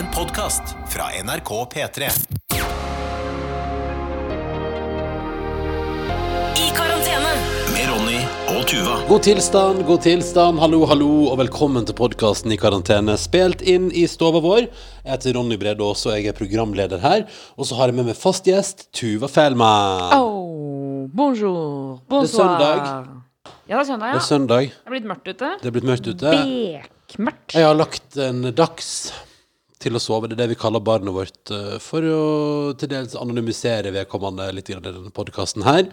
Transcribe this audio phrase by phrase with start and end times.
[0.00, 2.08] En podkast fra NRK P3.
[6.56, 7.32] I karantene.
[7.74, 8.20] Med Ronny
[8.54, 8.94] og Tuva.
[9.10, 13.18] God tilstand, god tilstand, hallo, hallo, og velkommen til podkasten I karantene.
[13.20, 14.70] Spilt inn i stova vår.
[15.04, 17.26] Jeg heter Ronny Bredås, og jeg er programleder her.
[17.60, 20.14] Og så har jeg med meg fast gjest, Tuva Fellmann.
[20.16, 22.56] Oh, bonjour, bonsoir.
[22.56, 23.16] Det er søndag.
[23.70, 24.12] Ja, det er søndag, ja.
[24.14, 25.56] Det er søndag, Det er blitt mørkt ute.
[25.60, 26.38] det er blitt mørkt ute.
[27.10, 27.52] Bekmørkt.
[27.58, 28.94] Jeg har lagt en dags
[29.80, 30.28] til å sove.
[30.28, 32.20] Det er det vi kaller barnet vårt, eh, for å
[32.78, 35.88] til dels anonymisere vedkommende litt i denne podkasten her.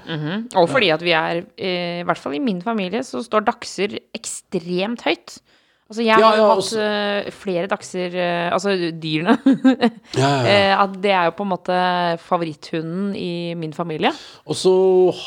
[0.60, 4.00] Og fordi at vi er, eh, i hvert fall i min familie, så står dagser
[4.13, 5.40] ekstremt høyt.
[5.88, 8.12] Altså, jeg har jo ja, hatt også- eh, flere dagser,
[8.52, 9.38] altså dyrene.
[10.18, 10.84] Ja, ja, ja.
[10.84, 11.77] At det er jo på en måte
[12.20, 14.12] favoritthunden i min familie.
[14.46, 14.74] Og så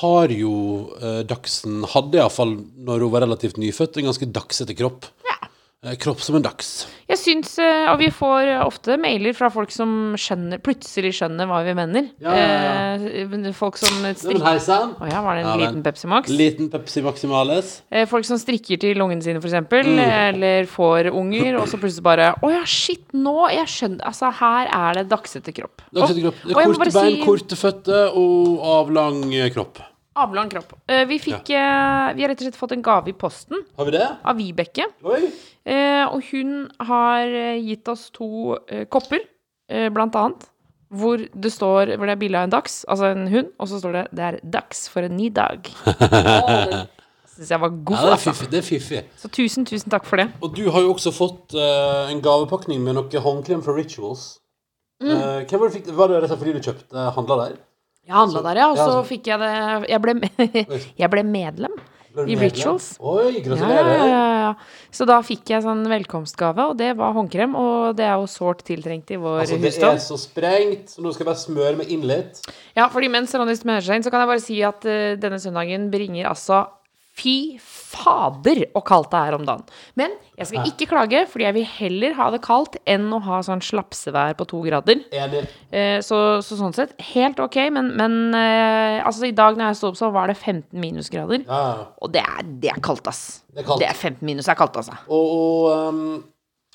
[0.00, 0.90] har jo
[1.24, 5.08] dachsen Hadde iallfall, når hun var relativt nyfødt, en ganske dagsete kropp.
[5.80, 6.84] Eh, kropp som en dags.
[7.08, 11.62] Jeg syns, eh, og vi får ofte mailer fra folk som skjønner, plutselig skjønner hva
[11.64, 12.10] vi mener.
[12.20, 13.52] Ja, ja, ja.
[13.56, 14.92] folk som strikker hei sann.
[15.00, 16.28] Oh, ja, var det en liten Pepsi Max?
[16.28, 17.80] Liten Pepsi Maximales.
[17.90, 19.98] Eh, Folk som strikker til ungene sine, f.eks., Mm.
[20.04, 24.68] eller får unger, og så plutselig bare Å ja, shit, nå Jeg skjønner Altså, her
[24.68, 25.80] er det dagsete kropp.
[25.94, 26.44] Dagsete kropp.
[26.44, 29.80] og og Korte bein, si- korte føtter og avlang eh, kropp.
[30.20, 30.74] Avlang kropp.
[30.90, 33.88] Eh, Vi fikk eh, Vi har rett og slett fått en gave i posten Har
[33.88, 34.06] vi det?
[34.24, 34.86] av Vibeke.
[35.04, 35.22] Oi.
[35.64, 36.54] Eh, og hun
[36.88, 39.20] har eh, gitt oss to eh, kopper,
[39.70, 40.48] eh, blant annet.
[40.90, 43.78] Hvor det står Hvor det er bilde av en dags, altså en hund, og så
[43.78, 45.70] står det 'Det er dags for en ny dag'.
[47.30, 48.32] Syns jeg var god, Ja, det er altså.
[48.32, 48.50] fiffig.
[48.50, 49.02] Det er fiffig.
[49.16, 50.28] Så tusen, tusen takk for det.
[50.42, 54.38] Og du har jo også fått eh, en gavepakning med noe håndkrem fra Rituals.
[55.00, 55.10] Mm.
[55.14, 57.54] Eh, hvem var det, fikk, var det rett og slett fordi du kjøpte handla der?
[58.08, 59.50] Jeg handla der, ja, og så fikk jeg det
[59.90, 60.14] Jeg ble,
[61.02, 61.80] jeg ble medlem.
[62.10, 62.34] I?
[62.34, 62.96] Rituals.
[62.98, 63.86] Oi, gratulerer.
[63.86, 64.88] ja, ja, ja.
[64.90, 67.54] Så da fikk jeg sånn velkomstgave, og det var håndkrem.
[67.54, 71.12] Og det er jo sårt tiltrengt i vår Altså, det er så sprengt, så nå
[71.14, 72.42] skal jeg bare smøre med innlitt.
[72.74, 75.38] Ja, fordi mens Ronny smører seg inn, så kan jeg bare si at uh, denne
[75.42, 76.64] søndagen bringer altså
[77.20, 77.58] Fy
[77.90, 79.64] fader og kaldt det er om dagen.
[79.98, 83.40] Men jeg skal ikke klage, fordi jeg vil heller ha det kaldt enn å ha
[83.44, 85.02] sånn slapsevær på to grader.
[85.72, 89.80] Eh, Så, så sånn sett, helt ok, men, men eh, altså i dag når jeg
[89.80, 91.44] sto opp, så var det 15 minusgrader.
[91.46, 91.62] Ja.
[92.00, 93.42] Og det er, det er kaldt, ass.
[93.52, 93.84] Det er kaldt.
[93.90, 94.96] 15 minus er kaldt, altså.
[95.10, 96.22] Og, og, um,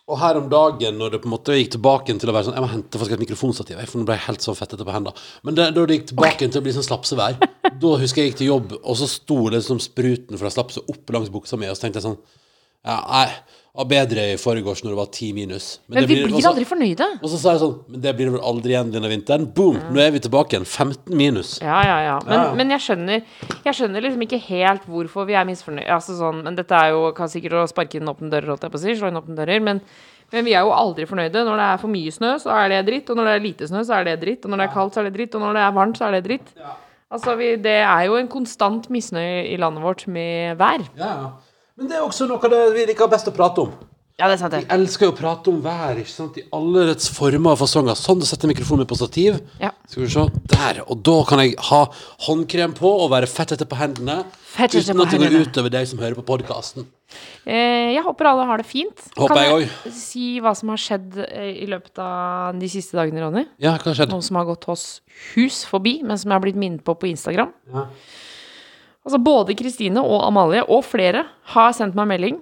[0.06, 2.58] og her om dagen, når det på en måte gikk tilbake til å være sånn
[2.58, 5.26] Jeg må hente faktisk et mikrofonstativ, jeg, ble helt sånn fettete på hendene.
[5.48, 7.40] Men det, da det gikk tilbake til å bli sånn slapsevær,
[7.84, 11.16] da husker jeg gikk til jobb, og så sto det som spruten fra slapse opp
[11.16, 12.20] langs buksa mi, og så tenkte jeg sånn
[12.86, 13.28] Ja, nei,
[13.76, 15.80] var bedre i forgårs når det var ti minus.
[15.90, 17.08] Men det vi blir også- aldri fornøyde.
[17.24, 19.48] Og så sa jeg sånn Men det blir det vel aldri igjen denne vinteren.
[19.54, 19.76] Boom!
[19.92, 20.66] Nå er vi tilbake igjen.
[20.66, 21.60] 15 minus.
[21.62, 22.20] Ja, ja, ja.
[22.26, 22.54] Men, Ja.
[22.54, 23.24] men jeg skjønner
[23.66, 25.90] Jeg skjønner liksom ikke helt hvorfor vi er misfornøyde.
[25.90, 28.72] Altså sånn, men dette er jo kan sikkert å sparke inn åpne dører, holdt jeg
[28.72, 28.96] på å si.
[28.96, 29.62] Slå inn åpne dører.
[29.62, 29.82] Men,
[30.32, 31.34] men vi er jo aldri fornøyde.
[31.44, 33.10] Når det er for mye snø, så er det dritt.
[33.10, 34.46] Og når det er lite snø, så er det dritt.
[34.46, 35.36] Og når det er kaldt, så er det dritt.
[35.36, 36.54] Og når det er varmt, så er det dritt.
[37.12, 40.80] Altså, vi, det er jo en konstant misnøye i landet vårt med vær.
[40.98, 41.32] Ja, ja.
[41.76, 43.76] Men det er også noe av det vi liker best å prate om.
[44.16, 46.38] Ja, det er sant, Vi elsker jo å prate om vær ikke sant?
[46.40, 47.98] i alle dets former og fasonger.
[48.00, 49.42] Sånn du setter mikrofonen min på stativ.
[49.60, 49.74] Ja.
[49.92, 50.24] Skal vi se.
[50.54, 50.80] Der.
[50.88, 51.82] Og da kan jeg ha
[52.24, 54.22] håndkrem på og være fettete på hendene.
[54.56, 56.88] Fettete uten på at det går utover deg som hører på podkasten.
[57.44, 59.04] Eh, jeg håper alle har det fint.
[59.20, 63.20] Håper kan jeg si hva som har skjedd eh, i løpet av de siste dagene,
[63.20, 63.44] Ronny?
[63.60, 64.16] Ja, hva har skjedd?
[64.16, 64.86] Noen som har gått oss
[65.34, 67.52] hus forbi, men som jeg har blitt minnet på på Instagram.
[67.76, 67.90] Ja.
[69.06, 72.40] Altså Både Kristine og Amalie, og flere, har sendt meg melding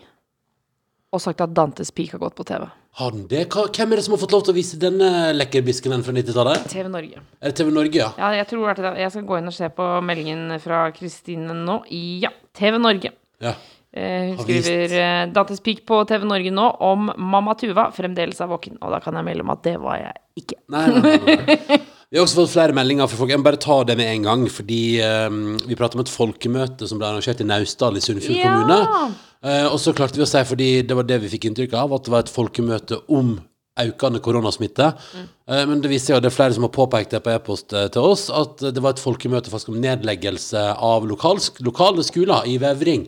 [1.13, 2.63] og sagt at Dantes Peak har gått på TV.
[2.97, 3.43] Har den det?
[3.53, 6.65] Hva, hvem er det som har fått lov til å vise denne lekkerbisken fra 90-tallet?
[6.71, 7.21] TV Norge.
[7.41, 8.07] Er det TV Norge, ja?
[8.17, 11.83] Ja, jeg tror det- Jeg skal gå inn og se på meldingen fra Kristine nå.
[12.21, 13.11] Ja, TV Norge.
[13.41, 13.53] ja.
[13.95, 18.47] Eh, hun skriver eh, Dantes Peak på TV Norge nå om mamma Tuva fremdeles er
[18.49, 18.79] våken.
[18.81, 20.55] Og da kan jeg melde om at det var jeg ikke.
[20.73, 21.77] Nei, nei, nei, nei.
[22.13, 23.31] Vi har også fått flere meldinger fra folk.
[23.33, 24.41] Jeg må bare ta det med en gang.
[24.53, 28.51] Fordi um, vi prater om et folkemøte som ble arrangert i Naustdal i Sunnfjord Ja!
[28.53, 29.15] kommune.
[29.43, 31.95] Uh, og så klarte vi å si, fordi det var det vi fikk inntrykk av,
[31.97, 33.33] at det var et folkemøte om
[33.81, 34.91] økende koronasmitte.
[35.17, 37.87] Eh, men det viser at det er flere som har påpekt det på e-post eh,
[37.95, 42.59] til oss, at det var et folkemøte faktisk om nedleggelse av lokal, lokale skoler i
[42.61, 43.07] Vevring.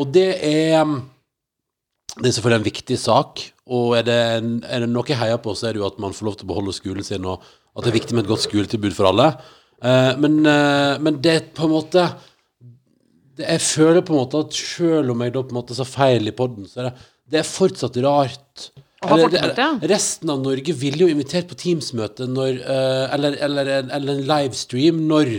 [0.00, 0.80] Og det er
[2.16, 5.38] det er selvfølgelig en viktig sak, og er det, en- er det noe jeg heier
[5.44, 7.44] på, så er det jo at man får lov til å beholde skolen sin, og
[7.76, 9.28] at det er viktig med et godt skoletilbud for alle.
[9.82, 12.02] Eh, men, eh, men det er på en måte
[13.36, 15.84] det, Jeg føler på en måte at selv om jeg da på en måte sa
[15.88, 16.94] feil i podden, så er det,
[17.30, 18.70] det er fortsatt rart.
[19.00, 19.40] Eller, det-
[19.88, 24.98] resten av Norge ville jo invitert på Teams-møte eh, eller, eller, en- eller en livestream
[25.08, 25.30] når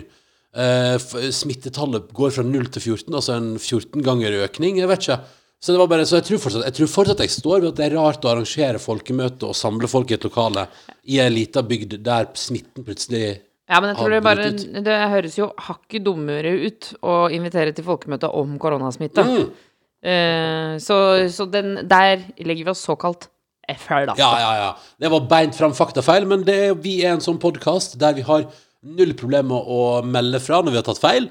[0.55, 0.97] eh,
[1.31, 4.79] smittetallet går fra 0 til 14, altså en 14 ganger økning.
[4.81, 5.19] Jeg vet ikke.
[5.61, 7.77] Så, det var bare, så jeg, tror fortsatt, jeg tror fortsatt jeg står ved at
[7.77, 10.65] det er rart å arrangere folkemøte og samle folk i et lokale
[11.05, 13.25] i ei lita bygd der smitten plutselig
[13.69, 17.85] Ja, men jeg tror det bare Det høres jo hakket dummere ut å invitere til
[17.85, 19.27] folkemøte om koronasmitte.
[19.27, 19.45] Mm.
[20.01, 20.97] Uh, så
[21.29, 23.29] så den, der legger vi oss såkalt
[23.69, 24.17] FR, da.
[24.17, 24.71] Ja, ja, ja.
[24.97, 28.49] Det var beint fram faktafeil, men det, vi er en sånn podkast der vi har
[28.81, 31.29] null problemer å melde fra når vi har tatt feil,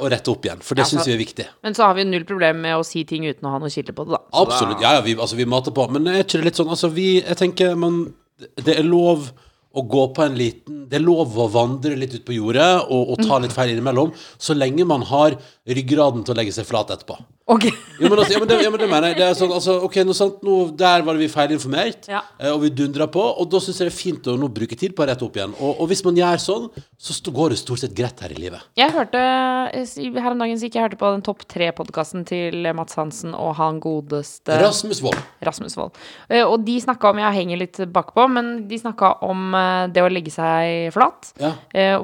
[0.00, 0.60] og rette opp igjen.
[0.62, 1.46] For det Ja, syns vi er viktig.
[1.66, 3.94] Men så har vi null problem med å si ting uten å ha noe kilde
[3.96, 4.22] på det, da.
[4.30, 4.84] Så Absolutt.
[4.84, 5.88] Ja, ja, vi, altså, vi mater på.
[5.90, 8.04] Men er ikke det litt sånn Altså, vi Jeg tenker, man
[8.38, 9.28] det er lov
[9.74, 13.14] å gå på en liten Det er lov å vandre litt ut på jordet og,
[13.14, 16.90] og ta litt feil innimellom, så lenge man har ryggraden til å legge seg flat
[16.92, 17.16] etterpå.
[17.46, 17.64] Ok.
[18.00, 19.16] Jo, men, altså, ja, men, det, ja, men det mener jeg.
[19.18, 22.22] Det er sånn, altså, ok, nå, sant, nå, Der var det vi feilinformert, Ja.
[22.40, 23.20] eh, og vi dundra på.
[23.20, 25.36] Og da syns jeg det er fint å nå bruke tid på å rette opp
[25.36, 25.52] igjen.
[25.60, 28.64] Og, og hvis man gjør sånn, så går det stort sett greit her i livet.
[28.80, 32.64] Jeg hørte eh, her om dagen så gikk jeg hørte på den topp tre-podkasten til
[32.76, 35.20] Mats Hansen og han godeste Rasmus Wold.
[35.44, 36.00] Rasmus Wold.
[36.30, 39.52] Eh, Og de snakka om Jeg henger litt bakpå, men de snakka om
[39.92, 41.32] det å legge seg flat.
[41.40, 41.52] Ja.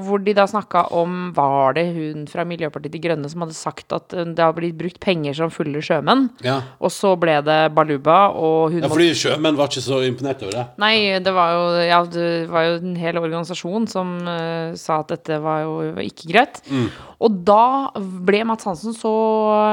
[0.01, 3.93] Hvor de da snakka om Var det hun fra Miljøpartiet De Grønne som hadde sagt
[3.97, 6.29] at eh, det har blitt brukt penger som fulle sjømenn?
[6.45, 6.59] Ja.
[6.81, 10.57] Og så ble det baluba, og hun ja, fordi sjømenn var ikke så imponert over
[10.59, 10.65] det.
[10.83, 10.95] Nei,
[11.25, 15.41] det var jo, ja, det var jo en hel organisasjon som uh, sa at dette
[15.43, 16.61] var jo ikke greit.
[16.71, 16.89] Mm.
[17.21, 17.63] Og da
[17.99, 19.15] ble Mats Hansen så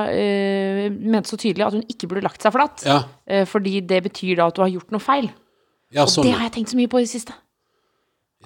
[0.07, 2.85] uh, mente så tydelig at hun ikke burde lagt seg flat.
[2.87, 5.25] Ja, Uh, fordi det betyr da at du har gjort noe feil.
[5.91, 6.23] ja Og sånn.
[6.23, 7.33] det har jeg tenkt så mye på i det siste.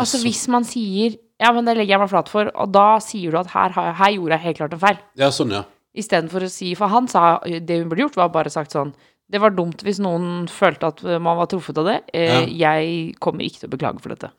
[0.01, 2.99] Altså så- hvis man sier Ja, men det legger jeg meg flat for, og da
[3.01, 4.99] sier du at her, her gjorde jeg helt klart en feil.
[5.17, 5.63] Ja, sånn, ja.
[5.97, 8.93] Istedenfor å si For han sa det hun burde gjort, var bare sagt sånn
[9.27, 11.97] Det var dumt hvis noen følte at man var truffet av det.
[12.13, 14.29] Eh, Jeg kommer ikke til å beklage for dette.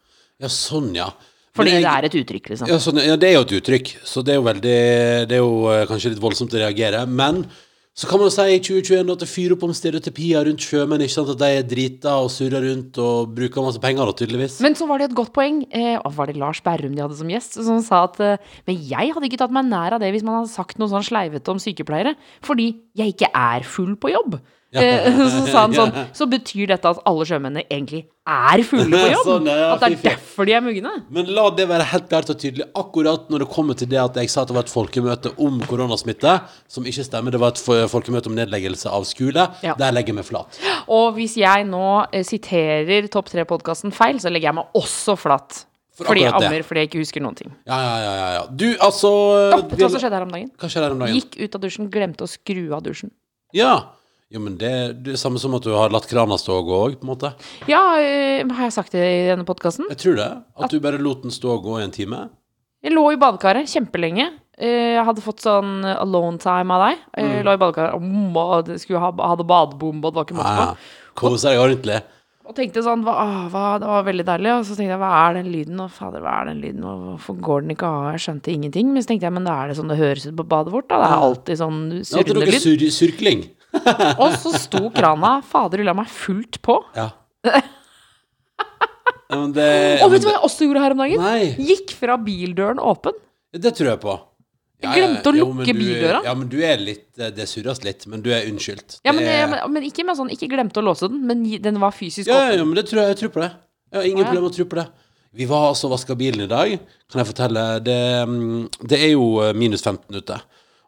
[0.41, 1.11] Ja, sånn, ja.
[1.55, 2.69] Fordi jeg- det er et uttrykk, liksom.
[2.69, 5.43] Ja, sånn, ja, det er jo et uttrykk, så det er jo veldig Det er
[5.43, 7.07] jo eh, kanskje litt voldsomt å reagere.
[7.07, 7.47] Men
[7.93, 11.03] så kan man jo si i 2021 at det fyrer opp om stereotypier rundt sjømenn.
[11.05, 11.33] Ikke sant?
[11.35, 14.57] At de er drita og surrer rundt og bruker masse penger, da, tydeligvis.
[14.65, 15.61] Men så var det et godt poeng.
[15.69, 17.61] Eh, var det Lars Berrum de hadde som gjest?
[17.61, 20.41] Som sa at eh, Men jeg hadde ikke tatt meg nær av det hvis man
[20.41, 22.17] hadde sagt noe sånn sleivete om sykepleiere.
[22.49, 24.41] Fordi jeg ikke er full på jobb.
[24.73, 29.09] Eh, så sa han sånn Så betyr dette at alle sjømennene egentlig er fugle på
[29.15, 29.27] jobb?
[29.27, 30.93] Sånn, ja, at det er derfor de er mugne?
[31.13, 32.65] Men la det være helt klart og tydelig.
[32.81, 35.59] Akkurat når det kommer til det at jeg sa at det var et folkemøte om
[35.69, 36.37] koronasmitte,
[36.73, 37.61] som ikke stemmer, det var et
[37.93, 39.75] folkemøte om nedleggelse av skole, Ja.
[39.77, 40.57] der legger jeg meg flat.
[40.89, 45.67] Og hvis jeg nå eh, siterer Topp tre-podkasten feil, så legger jeg meg også flatt.
[45.93, 47.51] For fordi jeg ammer fordi jeg ikke husker noen ting.
[47.69, 48.29] Ja, ja, ja.
[48.39, 48.45] ja.
[48.49, 49.11] Du, altså
[49.69, 50.49] du hva skjedde her om dagen?
[50.57, 51.19] Hva skjedde her om dagen?
[51.19, 53.13] Gikk ut av dusjen, glemte å skru av dusjen.
[53.53, 53.75] Ja.
[54.33, 54.73] Jo, men det,
[55.05, 57.11] det er samme som at du har latt krana stå og gå òg, på en
[57.13, 57.33] måte.
[57.69, 59.91] Ja, øh, har jeg sagt det i denne podkasten?
[59.93, 60.29] Jeg tror det.
[60.57, 62.23] At du bare lot den stå og gå i en time.
[62.83, 64.31] Jeg lå i badekaret kjempelenge.
[64.57, 67.05] Eh, Jeg hadde fått sånn alone time av deg.
[67.21, 70.67] Jeg lå i badekaret og skulle ha, hadde badebombe, og det var ikke måte på.
[70.73, 71.13] Ja.
[71.21, 72.01] Kose deg ordentlig.
[72.43, 74.51] Og tenkte sånn hva, ah, hva, Det var veldig deilig.
[74.57, 75.79] Og så tenkte jeg hva er den lyden?
[75.85, 76.83] Og fader, hva er den lyden?
[76.89, 78.09] Og hvorfor går den ikke av?
[78.17, 78.91] Jeg skjønte ingenting.
[78.93, 80.89] Men så tenkte jeg, men da er det sånn det høres ut på badet vårt,
[80.91, 80.99] da.
[80.99, 83.45] Det er alltid sånn Det er noe sur surkling.
[84.23, 86.77] Og så sto krana fader ulla meg fullt på.
[86.97, 87.09] Ja.
[89.33, 89.69] men det,
[90.05, 91.23] Og vet du hva jeg også gjorde her om dagen?
[91.25, 93.17] Nei, Gikk fra bildøren åpen.
[93.57, 94.19] det tror jeg på.
[94.83, 96.21] Jeg glemte å lukke jo, du- bildøra.
[96.27, 98.99] Ja, men du er litt eh, Det surres litt, men du er unnskyldt.
[99.07, 101.45] Ja, men, Det ja, men, men ikke med sånn Ikke glemte å låse den, men
[101.63, 102.59] den var fysisk Ja, åpen.
[102.59, 103.53] ja, men det tror jeg, jeg tror på det.
[103.93, 104.27] Jeg har ingen ja.
[104.27, 104.87] problemer med å tro på det.
[105.33, 106.75] Vi var altså og vaska bilen i dag,
[107.09, 107.63] kan jeg fortelle.
[107.87, 110.37] Det, mm, det er jo eh, minus 15 ute.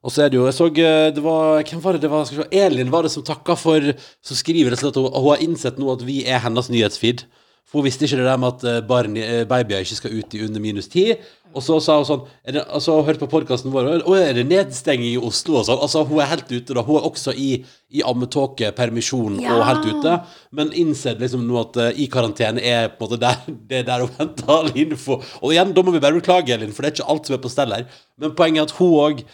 [0.04, 2.26] Og så er det jo Jeg så eh, det var Hvem var det det var?
[2.28, 3.92] Skal vi se, Elin var det som takka for
[4.25, 6.68] Som skriver rett og slett at hun, hun har innsett nå at vi er hennes
[6.73, 7.25] nyhetsfeed.
[7.64, 10.34] For hun visste ikke det der med at eh, barn, eh, babyer ikke skal ut
[10.37, 11.16] i under minus 10.
[11.54, 14.34] Og så sa hun sånn er det, Altså, hun hørte på podkasten vår og er
[14.37, 15.80] det nedstenging i Oslo og sånn?
[15.82, 16.84] Altså, hun er helt ute, da.
[16.87, 17.49] Hun er også i,
[17.94, 19.56] i ammetåke, permisjon Ja.
[19.56, 20.16] og helt ute.
[20.54, 23.88] Men innser liksom nå at uh, i karantene er på en måte der, det er
[23.88, 25.18] der hun henter all info.
[25.40, 27.42] Og igjen, da må vi bare beklage, Elin, for det er ikke alt som er
[27.46, 27.87] på stell her.
[28.20, 29.25] Men poenget er at hun òg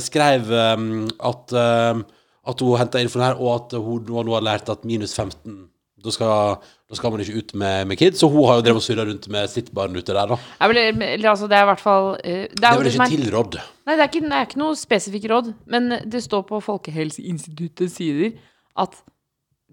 [0.00, 2.00] skrev um, at, eh,
[2.48, 5.68] at hun henta infoen her, og at hun nå, nå har lært at minus 15
[6.04, 8.18] da skal, da skal man ikke ut med, med kids.
[8.20, 10.36] Så hun har jo drevet og surra rundt med sitt barn ute der, da.
[10.60, 13.14] Ja, men, altså, det er i hvert fall uh, Det Det er vel ikke er
[13.14, 13.56] tilrådd.
[13.88, 17.96] Nei, det er ikke, det er ikke noe spesifikt råd, men det står på Folkehelseinstituttets
[18.00, 18.36] sider
[18.84, 19.00] at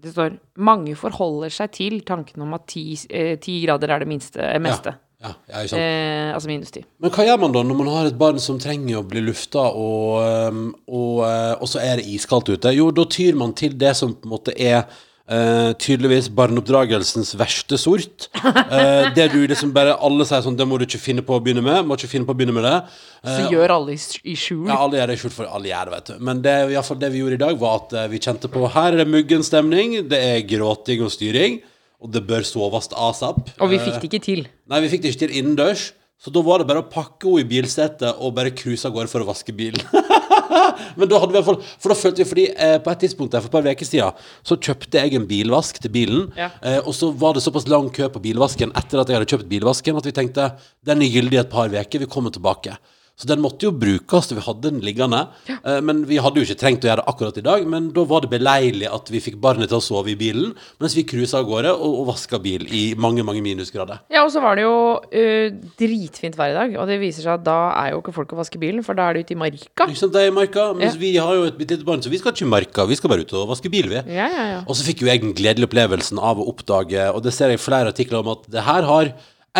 [0.02, 4.40] det står mange forholder seg til tanken om at ti, eh, grader er det minste,
[4.42, 4.96] eh, meste.
[4.96, 5.78] Ja, ja, ikke sant.
[5.80, 6.84] Eh, altså minus 10.
[7.04, 9.68] Men hva gjør man da når man har et barn som trenger å bli lufta,
[9.70, 10.18] og,
[10.50, 12.74] um, og, uh, og så er det iskaldt ute?
[12.74, 14.84] Jo, da tyr man til det som på en måte er
[15.32, 18.28] Eh, tydeligvis barneoppdragelsens verste sort.
[18.72, 21.40] Eh, det du liksom bare Alle sier sånn Det må du ikke finne på å
[21.44, 21.86] begynne med.
[21.86, 22.74] Må ikke finne på å begynne med det.
[23.22, 24.64] Så gjør alle i, s- i skjul.
[24.70, 26.24] Ja, alle gjør det i skjul for alle gjør det, vet du.
[26.26, 28.50] Men det, i hvert fall det vi gjorde i dag, var at eh, vi kjente
[28.52, 31.60] på Her er det muggen stemning, det er gråting og styring,
[32.02, 33.52] og det bør soves asap.
[33.62, 34.46] Og vi Eh, fikk det ikke til.
[34.68, 35.92] Nei, vi fikk det ikke til innendørs.
[36.22, 39.10] Så da var det bare å pakke henne i bilsetet og bare cruise av gårde
[39.10, 39.82] for å vaske bilen.
[40.98, 43.00] Men da hadde vi i hvert fall For da følte vi Fordi eh, på et
[43.02, 46.28] tidspunkt der for et par uker siden så kjøpte jeg en bilvask til bilen.
[46.38, 46.50] Ja.
[46.62, 49.48] Eh, og så var det såpass lang kø på bilvasken etter at jeg hadde kjøpt
[49.50, 50.50] bilvasken, at vi tenkte
[50.86, 52.76] den er gyldig et par uker, vi kommer tilbake.
[53.22, 55.20] Så den måtte jo brukes, vi hadde den liggende.
[55.46, 55.78] Ja.
[55.84, 58.24] men vi hadde jo ikke trengt å gjøre det akkurat i dag, men da var
[58.24, 61.46] det beleilig at vi fikk barnet til å sove i bilen, mens vi cruisa av
[61.46, 64.02] gårde og, og vaska bil i mange, mange minusgrader.
[64.12, 67.36] Ja, og så var det jo uh, dritfint vær i dag, og det viser seg
[67.38, 69.40] at da er jo ikke folk å vaske bilen, for da er det ute i
[69.44, 69.86] marka.
[69.86, 71.00] Ikke sant, det er i marka, mens Ja.
[71.04, 73.12] vi har jo et bitte lite barn, så vi skal ikke i marka, vi skal
[73.14, 74.02] bare ut og vaske bil, vi.
[74.16, 74.60] Ja, ja, ja.
[74.66, 77.60] Og så fikk jo jeg den gledelige opplevelsen av å oppdage, og det ser jeg
[77.60, 79.12] i flere artikler om, at det her har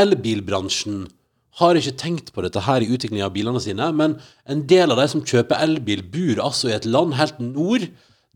[0.02, 1.04] elbilbransjen
[1.60, 4.16] har ikke tenkt på dette her i utviklingen av bilene sine, men
[4.48, 7.88] en del av de som kjøper elbil, bor altså i et land helt nord,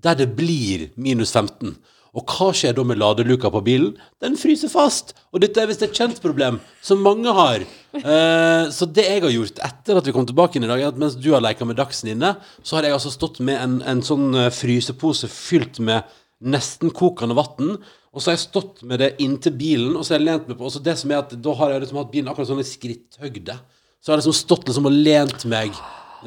[0.04, 1.76] der det blir minus 15.
[2.16, 3.96] Og hva skjer da med ladeluka på bilen?
[4.24, 5.12] Den fryser fast!
[5.36, 7.66] Og dette er visst et kjent problem, som mange har.
[7.96, 10.90] Eh, så det jeg har gjort etter at vi kom tilbake inn i dag, er
[10.90, 13.78] at mens du har leka med Dagsen inne, så har jeg altså stått med en,
[13.88, 16.04] en sånn eh, frysepose fylt med
[16.44, 17.76] nesten kokende vann.
[18.16, 20.56] Og så har jeg stått med det inntil bilen, og så har jeg lent meg
[20.56, 22.62] på Og så det som er at da har jeg liksom hatt bilen akkurat sånn
[22.62, 23.58] i skritthøgde.
[24.00, 25.76] Så har jeg liksom stått liksom og lent meg.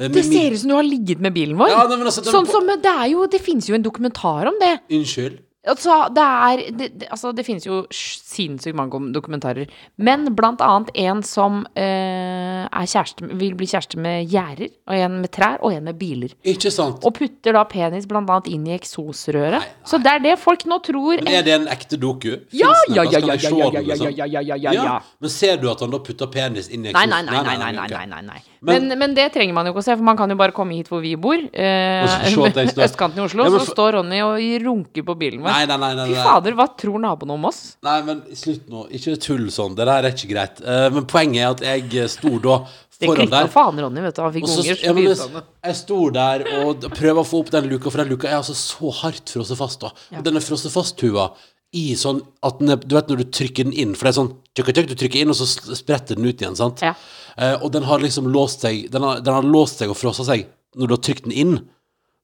[0.00, 1.72] Det ser ut som du har ligget med bilen vår.
[1.72, 4.58] Ja, nei, men altså, sånn som Det er jo Det finnes jo en dokumentar om
[4.62, 4.76] det.
[4.96, 5.40] Unnskyld.
[5.68, 9.68] Altså, det er det, det, Altså, det finnes jo sinnssykt mange dokumentarer.
[10.00, 15.30] Men blant annet en som eh, kjæreste, vil bli kjæreste med gjerder, og en med
[15.36, 16.32] trær, og en med biler.
[16.48, 17.04] Ikke sant?
[17.04, 19.68] Og putter da penis blant annet inn i eksosrøret.
[19.84, 21.20] Så det er det folk nå tror.
[21.26, 22.30] Men er det en ekte doku?
[22.56, 24.14] Ja, ja, ja, se ja, ja, ja, liksom.
[24.16, 24.96] ja, ja, ja.
[25.20, 27.86] Men ser du at han da putter penis inn i Nei, nei, nei, nei, nei,
[27.90, 28.40] nei, nei, nei.
[28.60, 30.52] Men- Men, men det trenger man jo ikke å se, for man kan jo bare
[30.52, 31.36] komme hit hvor vi bor.
[31.36, 32.04] Eh,
[32.84, 35.49] Østkanten i Oslo, så står Ronny og runker på bilen vår.
[35.50, 37.60] Nei, nei, nei, nei, Fy fader, hva tror naboen om oss?
[37.86, 38.86] Nei, men slutt nå.
[38.96, 39.74] Ikke tull sånn.
[39.78, 40.62] Det der er ikke greit.
[40.64, 42.60] Uh, men poenget er at jeg sto da
[43.00, 43.48] Det foran der.
[43.52, 44.22] faen Ronny, vet du.
[44.22, 44.82] Han fikk Også, unger.
[44.84, 48.12] ja, jeg, jeg sto der og prøvde prøver å få opp den luka, for den
[48.12, 49.80] luka er altså så hardt frosset fast.
[49.80, 51.30] da Og denne frosset fast, Tuva,
[51.72, 54.32] i sånn at den Du vet når du trykker den inn, for det er sånn
[54.58, 55.46] tjukk, tjukk, Du trykker inn, og så
[55.78, 56.82] spretter den ut igjen, sant?
[56.84, 56.94] Ja.
[57.38, 60.26] Uh, og den har liksom låst seg Den har, den har låst seg og frosset
[60.28, 61.54] seg når du har trykt den inn.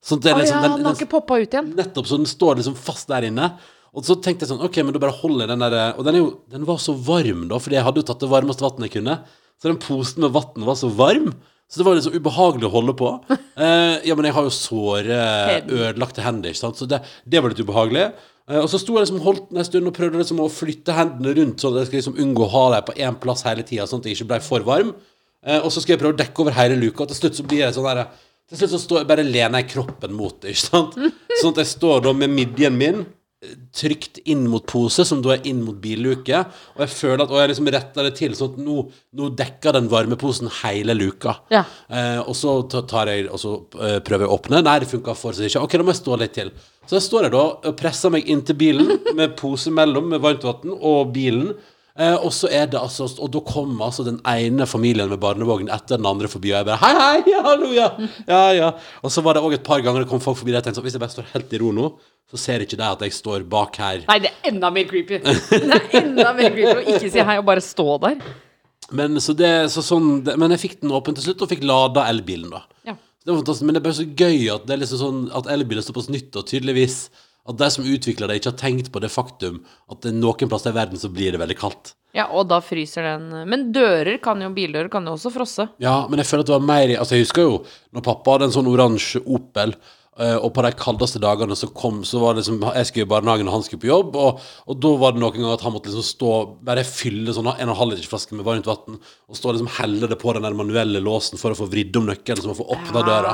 [0.06, 1.72] Sånn at det liksom, den, han har ikke poppa ut igjen.
[1.74, 3.50] Nettopp, så den står liksom fast der inne.
[3.96, 6.18] Og så tenkte jeg sånn, ok, men da bare holder jeg den der Og den,
[6.20, 8.98] jo, den var så varm, da, fordi jeg hadde jo tatt det varmeste vannet jeg
[8.98, 9.18] kunne.
[9.56, 11.30] Så den posen med vann var så varm.
[11.66, 13.12] Så det var liksom ubehagelig å holde på.
[13.56, 15.18] Eh, ja, men jeg har jo såre,
[15.64, 16.76] ødelagte hender, ikke sant?
[16.76, 18.02] så det, det var litt ubehagelig.
[18.50, 20.92] Eh, og så sto jeg liksom holdt den en stund og prøvde liksom å flytte
[20.92, 23.64] hendene rundt, sånn at jeg skulle liksom unngå å ha dem på én plass hele
[23.64, 24.90] tida, sånn at jeg ikke ble for varm.
[25.40, 27.46] Eh, og så skal jeg prøve å dekke over hele luka, og til slutt så
[27.48, 28.02] blir jeg sånn der
[28.46, 30.92] Til slutt så står jeg bare lener jeg kroppen mot det, ikke sant?
[31.40, 35.32] Sånn at jeg står da med midjen min eh, trygt inn mot pose, som da
[35.34, 36.44] er inn mot billuke,
[36.76, 38.76] og jeg føler at Og jeg liksom retter det til, sånn at nå,
[39.18, 41.34] nå dekker den varmeposen hele luka.
[41.50, 41.64] Ja.
[41.90, 44.62] Eh, og så tar jeg Og så eh, prøver jeg å åpne.
[44.62, 45.66] Nei, det funka fortsatt ikke.
[45.66, 46.54] Ok, da må jeg stå litt til.
[46.86, 50.46] Så jeg står jeg da og presser meg inntil bilen med pose mellom med varmt
[50.46, 51.56] vann og bilen.
[51.96, 55.70] Eh, og så er det altså Og da kommer altså den ene familien med barnevogn
[55.72, 57.86] etter den andre forbi, og jeg bare Hei, hei, ja, hallo, ja.
[58.28, 58.68] Ja, ja.
[59.00, 60.82] Og så var det òg et par ganger det kom folk forbi der jeg tenkte
[60.82, 61.88] sånn Hvis jeg bare står helt i ro nå,
[62.28, 64.02] så ser ikke de at jeg står bak her.
[64.10, 65.20] Nei, det er enda mer creepy.
[65.22, 68.16] Det er enda mer creepy å ikke si hei og bare stå der.
[68.98, 71.62] Men, så det, så sånn, det, men jeg fikk den åpen til slutt, og fikk
[71.66, 72.64] lada elbilen, da.
[72.86, 72.96] Ja.
[72.98, 75.48] Det var fantastisk, Men det er bare så gøy at det er liksom sånn At
[75.50, 76.98] elbilen er såpass nytt, og tydeligvis
[77.46, 79.60] at de som utvikler det, ikke har tenkt på det faktum
[79.90, 81.94] at det er noen plasser i verden så blir det veldig kaldt.
[82.16, 85.66] Ja, og da fryser den Men dører kan jo, bildører kan jo også frosse.
[85.82, 87.58] Ja, men jeg føler at det var mer Altså, jeg husker jo
[87.92, 89.74] når pappa hadde en sånn oransje Opel,
[90.20, 93.10] eh, og på de kaldeste dagene så kom Så var det liksom Jeg skulle i
[93.10, 95.74] barnehagen, og han skulle på jobb, og, og da var det noen ganger at han
[95.74, 96.32] måtte liksom stå
[96.66, 99.58] Bare fylle sånn en og en halv liters flaske med varmt vann, og stå og
[99.58, 102.50] liksom helle det på den der manuelle låsen for å få vridd om nøkkelen, så
[102.50, 103.32] man får åpna døra.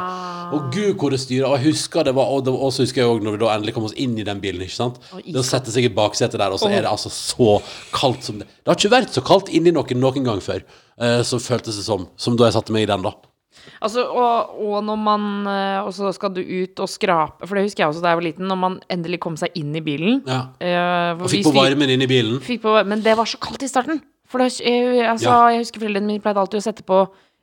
[0.53, 1.47] Og gud, hvor det styrer.
[1.49, 3.53] Og jeg husker det var Og det og så husker jeg også når vi da
[3.55, 5.01] endelig kom oss inn i den bilen, ikke sant.
[5.25, 7.57] Det å sette seg i baksetet der, og så er det altså så
[7.95, 10.65] kaldt som det Det har ikke vært så kaldt inni noen noen gang før.
[11.01, 12.09] uh, som føltes det som.
[12.21, 13.15] Som da jeg satte meg i den, da.
[13.85, 17.67] Altså, og, og når man eh, Og så skal du ut og skrape For det
[17.67, 20.23] husker jeg også da jeg var liten, når man endelig kom seg inn i bilen.
[20.27, 20.41] Ja.
[20.59, 22.41] eh, Og fikk på varmen inn i bilen.
[22.63, 24.01] På, men det var så kaldt i starten.
[24.33, 24.49] For det,
[25.05, 25.51] altså, Ja.
[25.53, 27.03] jeg husker foreldrene mine pleide alltid å sette på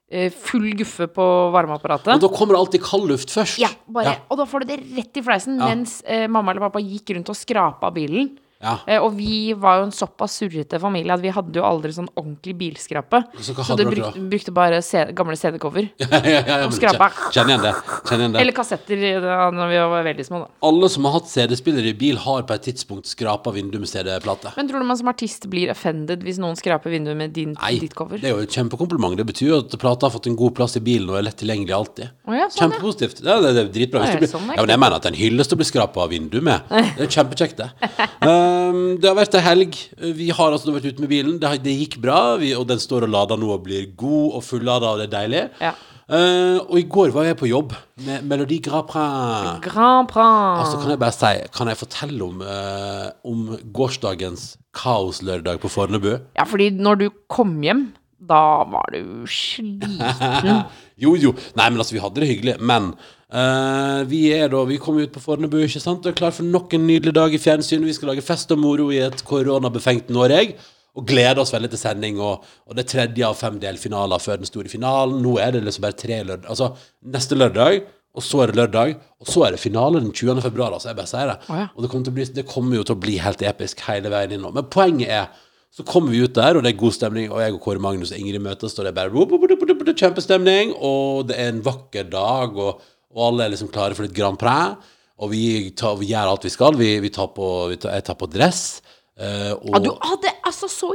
[0.09, 2.15] eh, full guffe på varmeapparatet.
[2.17, 3.59] Og da kommer det alltid kald luft først.
[3.61, 6.81] Ja, bare, Og da får du det rett i fleisen mens eh, mamma eller pappa
[6.81, 8.31] gikk rundt og skrapa bilen.
[8.59, 8.73] Ja.
[8.91, 12.09] Eh, og vi var jo en såpass surrete familie at vi hadde jo aldri sånn
[12.19, 13.21] ordentlig bilskrape.
[13.39, 15.85] Så Så det dere brukte, bare C gamle CD-cover.
[16.01, 17.07] ja, ja, ja, men skrapa.
[17.31, 17.71] kjen- igjen det.
[18.03, 18.41] Kjenner igjen det.
[18.41, 20.49] Eller kassetter da når vi var veldig små, da.
[20.67, 24.51] Alle som har hatt CD-spiller i bil, har på et tidspunkt skrapa vinduet med CD-plate.
[24.57, 27.71] Men tror du man som artist blir offended hvis noen skraper vinduet med din, Nei,
[27.79, 28.19] ditt cover?
[28.19, 29.15] det er jo et kjempekompliment.
[29.15, 31.39] Det betyr jo at plata har fått en god plass i bilen og er lett
[31.39, 32.11] tilgjengelig alltid.
[32.27, 32.67] Oh, ja, sånn.
[32.67, 33.23] Kjempepositivt.
[33.23, 34.03] Ja, det, det er dritbra.
[34.03, 35.69] Hvis det blir, sånn ja, men jeg mener at det er en hyllest å bli
[35.71, 36.67] skrapa av vinduet med.
[36.99, 37.71] Det er kjempekjekt, det.
[38.69, 39.77] Um, det har vært ei helg.
[40.17, 41.37] Vi har altså vært ute med bilen.
[41.41, 44.43] Det, det gikk bra, vi, og den står og lader nå og blir god og
[44.45, 45.45] fullada, og det er deilig.
[45.63, 45.73] Ja.
[46.09, 49.59] Uh, og i går var jeg på jobb med Melodi Grand Prix.
[49.67, 50.63] Grand Prix.
[50.63, 56.15] Altså, kan jeg bare si Kan jeg fortelle om, uh, om gårsdagens kaoslørdag på Fornebu?
[56.33, 58.41] Ja, fordi når du kom hjem, da
[58.73, 60.63] var du sliten.
[60.97, 61.35] Jo, jo.
[61.53, 62.57] Nei, men altså, vi hadde det hyggelig.
[62.57, 62.95] Men
[63.33, 66.05] eh, vi er da Vi kommer ut på Fornebu, ikke sant?
[66.05, 67.87] Og er klar for nok en nydelig dag i fjernsynet.
[67.87, 70.55] Vi skal lage fest og moro i et koronabefengt Norge.
[70.97, 72.19] Og gleder oss veldig til sending.
[72.19, 75.21] Og, og det er tredje av fem delfinaler før den store finalen.
[75.23, 76.49] Nå er det liksom bare tre lørdag.
[76.49, 76.73] Altså
[77.15, 77.83] neste lørdag,
[78.17, 80.41] og så er det lørdag, og så er det finale den 20.
[80.41, 80.73] februar.
[80.73, 81.37] Altså, jeg bare sier det.
[81.47, 81.67] Oh, ja.
[81.75, 84.43] Og det kommer, bli, det kommer jo til å bli helt episk hele veien inn
[84.43, 84.51] nå.
[84.55, 85.29] Men poenget er
[85.69, 88.09] så kommer vi ut der, og det er god stemning, og jeg og Kåre Magnus
[88.09, 92.81] og Ingrid møtes, og det er bare kjempestemning, og det er en vakker dag, og,
[93.15, 94.89] og alle er liksom klare for litt Grand Prix,
[95.19, 95.43] og vi,
[95.75, 96.77] tar, vi gjør alt vi skal.
[96.79, 98.81] Vi, vi tar på, vi tar, jeg tar på dress,
[99.19, 100.93] eh, og Ja, du hadde altså så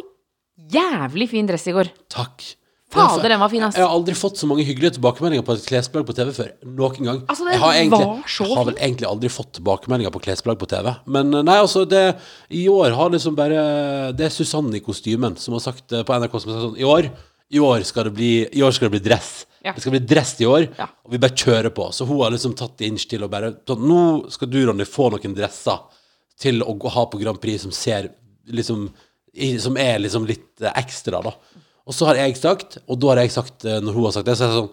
[0.73, 1.91] jævlig fin dress i går.
[2.13, 2.45] Takk.
[2.95, 3.75] Fader, den var fin, ass.
[3.75, 6.51] Jeg har aldri fått så mange hyggelige tilbakemeldinger på et klesplagg på TV før.
[6.79, 7.21] Noen gang.
[7.33, 8.07] Altså, jeg har egentlig,
[8.39, 10.93] jeg har vel egentlig aldri fått tilbakemeldinger på klesplagg på TV.
[11.17, 12.05] Men eh, nei, altså, det
[12.55, 13.65] I år har liksom bare
[14.15, 16.79] Det er Susanne i kostymen som har sagt eh, på NRK som har sagt sånn
[16.85, 17.11] I år,
[17.53, 19.47] i år skal det bli, i år skal det bli dress.
[19.65, 19.73] Ja.
[19.73, 20.87] Det skal bli dress i år, Ja.
[21.05, 21.87] og vi bare kjører på.
[21.93, 24.85] Så hun har liksom tatt det inch til og bare sånn, Nå skal du, Ronny,
[24.85, 25.79] få noen dresser
[26.41, 28.11] til å ha på Grand Prix som ser
[28.49, 28.91] liksom
[29.59, 31.33] Som er liksom litt eh, ekstra, da.
[31.87, 34.27] Og så har jeg sagt, og da har jeg sagt, eh, når hun har sagt
[34.27, 34.71] det, så er det sånn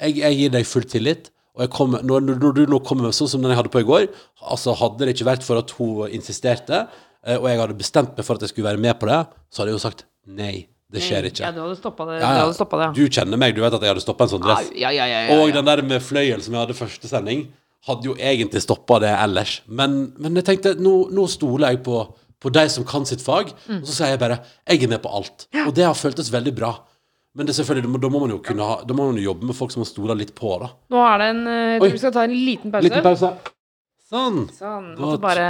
[0.00, 1.28] Jeg, jeg gir deg full tillit.
[1.54, 3.72] Og jeg kommer, når, når, når du nå kommer med sånn som den jeg hadde
[3.74, 4.06] på i går,
[4.48, 6.86] altså hadde det ikke vært for at hun insisterte,
[7.26, 9.18] eh, og jeg hadde bestemt meg for at jeg skulle være med på det,
[9.52, 10.66] så hadde jeg jo sagt nei.
[10.90, 11.44] Det skjer ikke.
[11.44, 12.16] Ja, du hadde stoppa det.
[12.20, 12.44] Ja, Du ja.
[12.46, 12.92] hadde det, ja.
[12.92, 14.70] Du kjenner meg, du vet at jeg hadde stoppa en sånn dress.
[14.74, 17.44] Ja, ja, ja, ja, Og den der med fløyel som jeg hadde første sending,
[17.86, 19.60] hadde jo egentlig stoppa det ellers.
[19.68, 22.00] Men, men jeg tenkte, nå, nå stoler jeg på,
[22.42, 23.80] på de som kan sitt fag, Mm.
[23.82, 25.46] og så sier jeg bare jeg er med på alt.
[25.66, 26.74] Og det har føltes veldig bra.
[27.36, 29.54] Men det selvfølgelig, da må- man jo kunne ha, da må man jo jobbe med
[29.54, 30.72] folk som man stoler litt på, da.
[30.90, 32.82] Nå er det en eh, Jeg tror vi skal ta en liten pause.
[32.88, 33.30] Liten pause.
[34.10, 34.40] Sånn.
[34.58, 34.86] Sånn.
[34.96, 35.44] Da- Måtte bare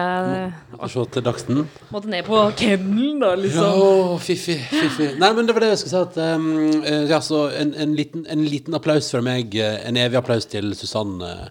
[0.74, 1.60] Måtte se til Dagsen.
[1.90, 4.58] Måtte ned på kennelen, da, Ja, fiffi.
[4.68, 5.18] fiffig.
[5.18, 6.20] Nei, men det var det jeg skulle si.
[6.20, 9.54] At, um, ja, så en, en, liten, en liten applaus fra meg.
[9.56, 11.48] eh, En evig applaus til Susanne eh,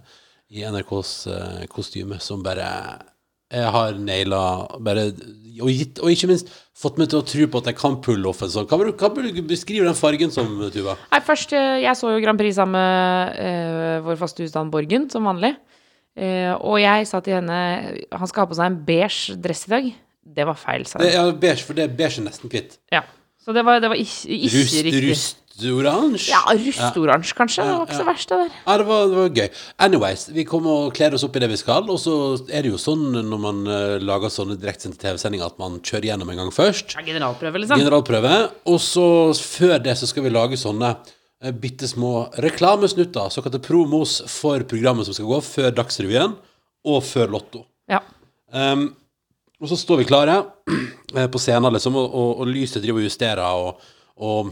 [0.52, 2.68] i NRKs uh, kostyme, som bare
[3.52, 5.08] Jeg har naila bare
[5.60, 8.30] og, gitt, og ikke minst fått meg til å tro på at jeg kan pulle
[8.30, 8.68] off en sånn.
[8.70, 10.94] Hva, du, du beskrive den fargen som, Tuva?
[11.12, 15.26] Nei, først Jeg så jo Grand Prix sammen med uh, vår faste husstand Borgen, som
[15.26, 15.56] vanlig.
[16.20, 17.58] Eh, og jeg sa til henne
[18.12, 19.90] Han skal ha på seg en beige dress i dag.
[20.30, 21.16] Det var feil, sa jeg.
[21.16, 22.76] er beige, for det er beige nesten hvitt.
[22.94, 23.06] Ja.
[23.40, 25.00] Så det var, det var ikke, ikke Rust, riktig.
[25.10, 26.30] rustoransje?
[26.30, 27.64] Ja, rustoransje, kanskje.
[27.66, 28.58] Det var ikke så verst, det der.
[28.68, 29.48] Ja, det var, det var gøy.
[29.88, 32.16] Anyways, vi kommer og kler oss opp i det vi skal, og så
[32.52, 36.30] er det jo sånn når man eh, lager sånne direktesendte TV-sendinger at man kjører gjennom
[36.36, 36.94] en gang først.
[37.00, 37.82] Ja, generalprøve, liksom.
[37.82, 38.36] Generalprøve.
[38.70, 39.08] Og så
[39.40, 40.94] før det så skal vi lage sånne
[41.62, 46.34] bitte små reklamesnutter, såkalte promos for programmet som skal gå før Dagsrevyen
[46.90, 47.62] og før Lotto.
[47.90, 48.02] Ja.
[48.52, 48.90] Um,
[49.60, 50.38] og så står vi klare
[51.16, 54.52] eh, på scenen, liksom, og, og, og lyset driver og justerer, og, og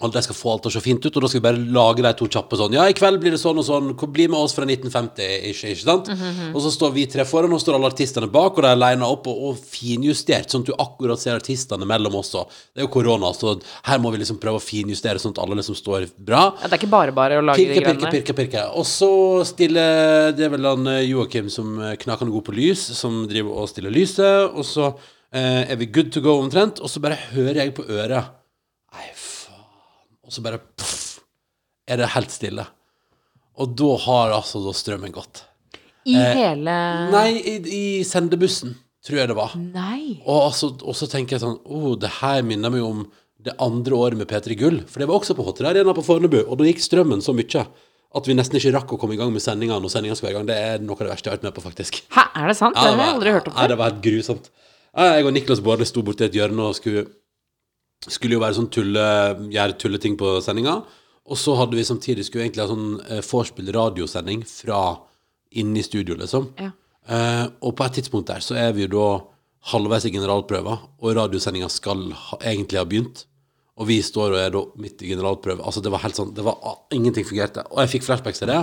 [0.00, 1.64] og de skal få alt til å se fint ut, og da skal vi bare
[1.76, 2.72] lage de to kjappe sånn.
[2.72, 3.90] Ja, i kveld blir det sånn og sånn.
[4.14, 6.08] Bli med oss fra 1950, ikke, sant?
[6.54, 9.10] Og så står vi tre foran, og står alle artistene bak, og de er lina
[9.12, 12.48] opp og, og finjustert, sånn at du akkurat ser artistene mellom oss òg.
[12.72, 13.58] Det er jo korona, så
[13.90, 16.46] her må vi liksom prøve å finjustere sånn at alle liksom står bra.
[16.56, 16.70] ja.
[16.70, 18.66] Det er ikke bare bare å lage Pirke, de greiene Pirke, pirke, pirke.
[18.80, 19.10] Og så
[19.50, 23.60] stiller Det er vel han eh, Joakim som eh, knakende god på lys, som driver
[23.60, 24.54] og stiller lyset.
[24.54, 24.88] Og så
[25.34, 28.36] eh, er vi good to go omtrent, og så bare hører jeg på øret
[28.96, 29.10] Nei.
[30.30, 30.98] Og så bare poff,
[31.90, 32.62] er det helt stille.
[33.58, 35.42] Og da har altså da strømmen gått.
[36.06, 36.74] I hele
[37.10, 39.56] Nei, i, i sendebussen, tror jeg det var.
[39.58, 40.20] Nei.
[40.22, 43.02] Og, altså, og så tenker jeg sånn oh, det her minner meg om
[43.42, 44.78] det andre året med P3 Gull.
[44.86, 47.66] For det var også på Hotel Arena på Fornebu, og da gikk strømmen så mye
[47.66, 50.38] at vi nesten ikke rakk å komme i gang med sendinga når sendinga skulle være
[50.38, 50.48] i gang.
[50.52, 52.00] Det er noe av det verste jeg har vært med på, faktisk.
[52.14, 52.78] Hæ, er det sant?
[52.78, 54.50] det har jeg aldri hørt om Nei, Ja, det var helt grusomt.
[54.90, 57.04] Jeg og Niklas Baarli sto borti et hjørne og skulle,
[58.08, 59.06] skulle jo være sånn tulle,
[59.52, 60.78] gjøre tulleting på sendinga.
[61.30, 64.80] Og så hadde vi samtidig skulle egentlig ha sånn eh, vorspiel-radiosending fra
[65.60, 66.48] inne i studio, liksom.
[66.58, 66.72] Ja.
[67.10, 69.08] Eh, og på et tidspunkt der så er vi jo da
[69.70, 73.26] halvveis i generalprøva, og radiosendinga skal ha, egentlig ha begynt.
[73.80, 75.64] Og vi står og er da midt i generalprøve.
[75.64, 76.58] Altså det var helt sånn, det var
[76.92, 77.64] Ingenting fungerte.
[77.70, 78.58] Og jeg fikk flashbacks til det.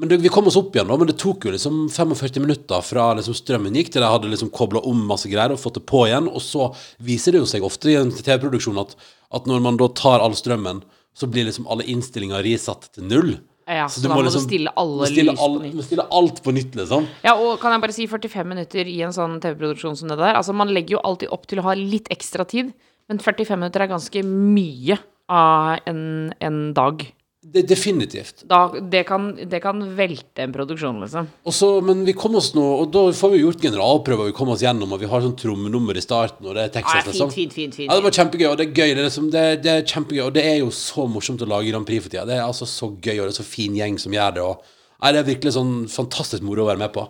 [0.00, 0.96] Men det, vi kom oss opp igjen, da.
[0.96, 4.52] Men det tok jo liksom 45 minutter fra liksom strømmen gikk, til jeg hadde liksom
[4.54, 6.30] kobla om masse greier og fått det på igjen.
[6.32, 6.70] Og så
[7.04, 8.96] viser det jo seg ofte i en TV-produksjon at,
[9.36, 10.80] at når man da tar all strømmen,
[11.12, 13.34] så blir liksom alle innstillinger risatt til null.
[13.68, 15.74] Ja, så da må du stille alle stille lys lys på nytt.
[15.74, 17.06] Du må stille alt på nytt, liksom.
[17.22, 20.34] Ja, og kan jeg bare si 45 minutter i en sånn TV-produksjon som det der?
[20.40, 22.72] Altså, man legger jo alltid opp til å ha litt ekstra tid,
[23.12, 24.98] men 45 minutter er ganske mye
[25.30, 26.02] av en,
[26.42, 27.04] en dag.
[27.52, 28.44] Det, definitivt.
[28.48, 31.26] Da, det, kan, det kan velte en produksjon, liksom.
[31.44, 34.56] Og så, men vi kom oss nå, og da får vi gjort generalprøver, vi kommer
[34.56, 37.10] oss gjennom, og vi har sånn trommenummer i starten, og det er Texas, ah, fint,
[37.12, 37.32] liksom.
[37.34, 37.90] fint, fint, fint.
[37.90, 38.94] Ja, det var kjempegøy, og det er gøy.
[38.94, 41.68] Det er, liksom, det, det er kjempegøy, og det er jo så morsomt å lage
[41.68, 42.24] Grand Prix for tida.
[42.30, 44.46] Det er altså så gøy, og det er så fin gjeng som gjør det.
[44.48, 47.04] Og, nei, det er virkelig sånn fantastisk moro å være med på.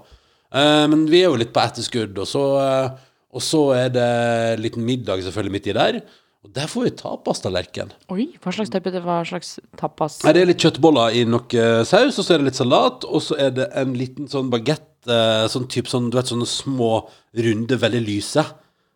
[0.53, 4.09] Uh, men vi er jo litt på etterskudd, og så, uh, og så er det
[4.57, 6.03] en liten middag selvfølgelig midt i der.
[6.43, 7.93] Og der får vi tapastallerken.
[8.11, 10.19] Oi, hva slags type Hva slags tapas?
[10.25, 13.23] Nei, det er litt kjøttboller i noe saus, og så er det litt salat, og
[13.23, 16.91] så er det en liten sånn bagett, eh, sånn type sånn, du vet, sånne små,
[17.47, 18.43] runde, veldig lyse.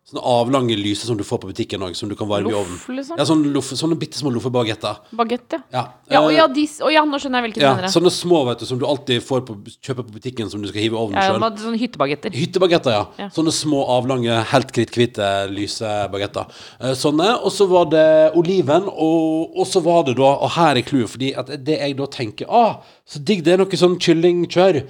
[0.07, 2.77] Sånne avlange lyse som du får på butikken òg, som du kan varme i ovnen.
[2.77, 3.17] Loff, liksom?
[3.19, 5.01] Ja, sånne, loff, sånne bitte små loffebagetter.
[5.19, 5.59] Bagett, ja.
[5.73, 5.81] Ja.
[6.09, 7.91] Ja, og Eh, ja, de, s- ja, nå skjønner jeg hvilken ja, du mener.
[7.91, 10.79] sånne små, vet du, som du alltid får på, kjøper på butikken, som du skal
[10.85, 11.59] hive i ovnen Ja, selv.
[11.59, 12.31] sånne hyttebagetter.
[12.31, 13.03] Hyttebagetter, ja.
[13.19, 13.27] Ja.
[13.35, 16.47] Sånne små, avlange, helt kritthvite, lyse bagetter.
[16.79, 17.43] Eh, sånne.
[17.43, 21.09] Og så var det oliven, og, og så var det da Og her er clouet,
[21.09, 24.85] fordi at det jeg da tenker Ah, så digg, det er noe sånn kyllingkjør.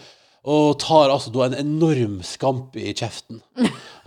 [0.48, 3.42] Og tar altså da en enorm skamp i kjeften.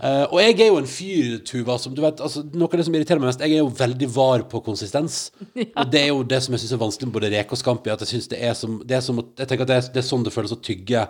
[0.01, 2.87] Uh, og jeg er jo en fyr, Tuva, som du vet altså, Noe av det
[2.87, 5.19] som irriterer meg mest, jeg er jo veldig var på konsistens.
[5.79, 7.93] Og det er jo det som jeg syns er vanskelig med både reke og scampi,
[7.93, 10.01] at jeg synes det er som, det er som Jeg tenker at det er, det
[10.01, 11.05] er sånn det føles å tygge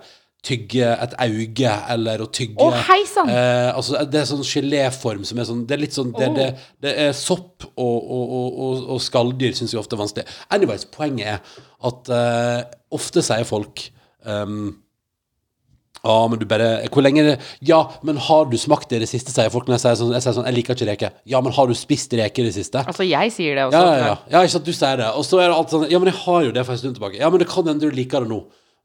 [0.45, 3.29] tygge et auge, eller å tygge Å, hei sann!
[3.29, 6.47] Eh, altså, det er sånn geléform som er sånn Det er litt sånn Det, det,
[6.81, 10.37] det er sopp og, og, og, og, skalldyr syns jeg ofte er vanskelig.
[10.53, 11.59] Anyways, poenget er
[11.91, 12.63] at eh,
[12.97, 13.85] ofte sier folk
[14.25, 14.71] ehm,
[16.01, 19.09] ja, men du bare Hvor lenge det Ja, men har du smakt det i det
[19.11, 21.19] siste, sier folk når jeg sier sånn Jeg sier sånn, jeg liker ikke reker.
[21.29, 22.81] Ja, men har du spist reker i det siste?
[22.81, 23.77] Altså, jeg sier det også.
[23.77, 24.15] Ja, ja, ja.
[24.33, 25.11] ja ikke sant, du sier det.
[25.13, 26.97] Og så er det alltid sånn Ja, men jeg har jo det for en stund
[26.97, 27.21] tilbake.
[27.21, 28.41] Ja, men det kan hende du liker det nå.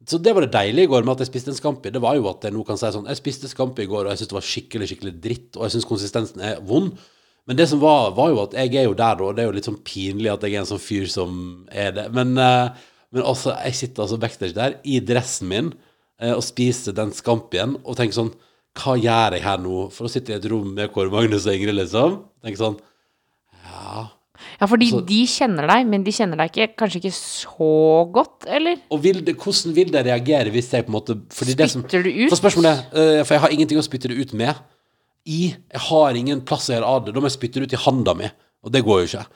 [0.07, 1.91] Så det var det deilige i går med at jeg spiste en Scampi.
[1.91, 4.13] Det var jo at jeg nå kan si sånn Jeg spiste Scampi i går, og
[4.13, 6.93] jeg syns det var skikkelig, skikkelig dritt, og jeg syns konsistensen er vond.
[7.47, 9.57] Men det som var, var jo at jeg er jo der, da, det er jo
[9.57, 12.07] litt sånn pinlig at jeg er en sånn fyr som er det.
[12.15, 15.73] Men, eh, men altså, jeg sitter altså backstage der, i dressen min,
[16.21, 18.33] og spiser den Scampien, og tenker sånn
[18.77, 19.87] Hva gjør jeg her nå?
[19.93, 22.23] For å sitte i et rom med Kåre Magnus og Ingrid, liksom.
[22.45, 22.79] Tenker sånn
[24.61, 28.47] Ja, fordi Så- de kjenner deg, men de kjenner deg ikke, kanskje ikke så godt,
[28.47, 28.77] eller?
[28.91, 31.83] Og vil det, hvordan vil det reagere hvis jeg på en måte fordi det som,
[31.83, 32.31] Spytter du ut?
[32.31, 34.55] For spørsmålet eh, For jeg har ingenting å spytte det ut med.
[35.27, 35.57] I.
[35.73, 37.15] Jeg har ingen plass å gjøre av det.
[37.15, 38.31] Da må jeg spytte det ut i handa mi,
[38.63, 39.27] og det går jo ikke.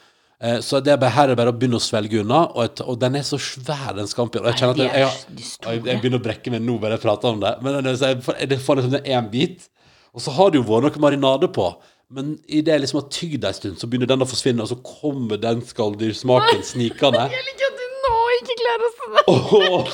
[0.40, 2.96] Eh, Så det er her er bare å begynne å svelge unna, og, et, og
[3.02, 4.42] den er så svær, den skampien.
[4.44, 7.04] Og jeg kjenner at jeg, jeg, jeg, jeg begynner å brekke meg nå bare jeg
[7.04, 7.54] prater om det.
[7.66, 9.68] Men det, jeg, får- det får liksom én bit.
[10.16, 11.68] Og så har det jo vært noe marinade på.
[12.10, 14.80] Men idet jeg liksom har tygd en stund, så begynner den å forsvinne, og så
[14.82, 17.28] kommer den skalldyrsmaken snikende.
[17.36, 19.36] Jeg liker at du nå ikke klarer å.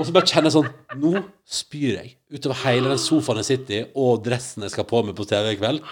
[0.00, 3.74] og så bare kjenner jeg sånn Nå spyr jeg utover hele den sofaen jeg sitter
[3.74, 5.82] i, og dressen jeg skal på meg på TV i kveld.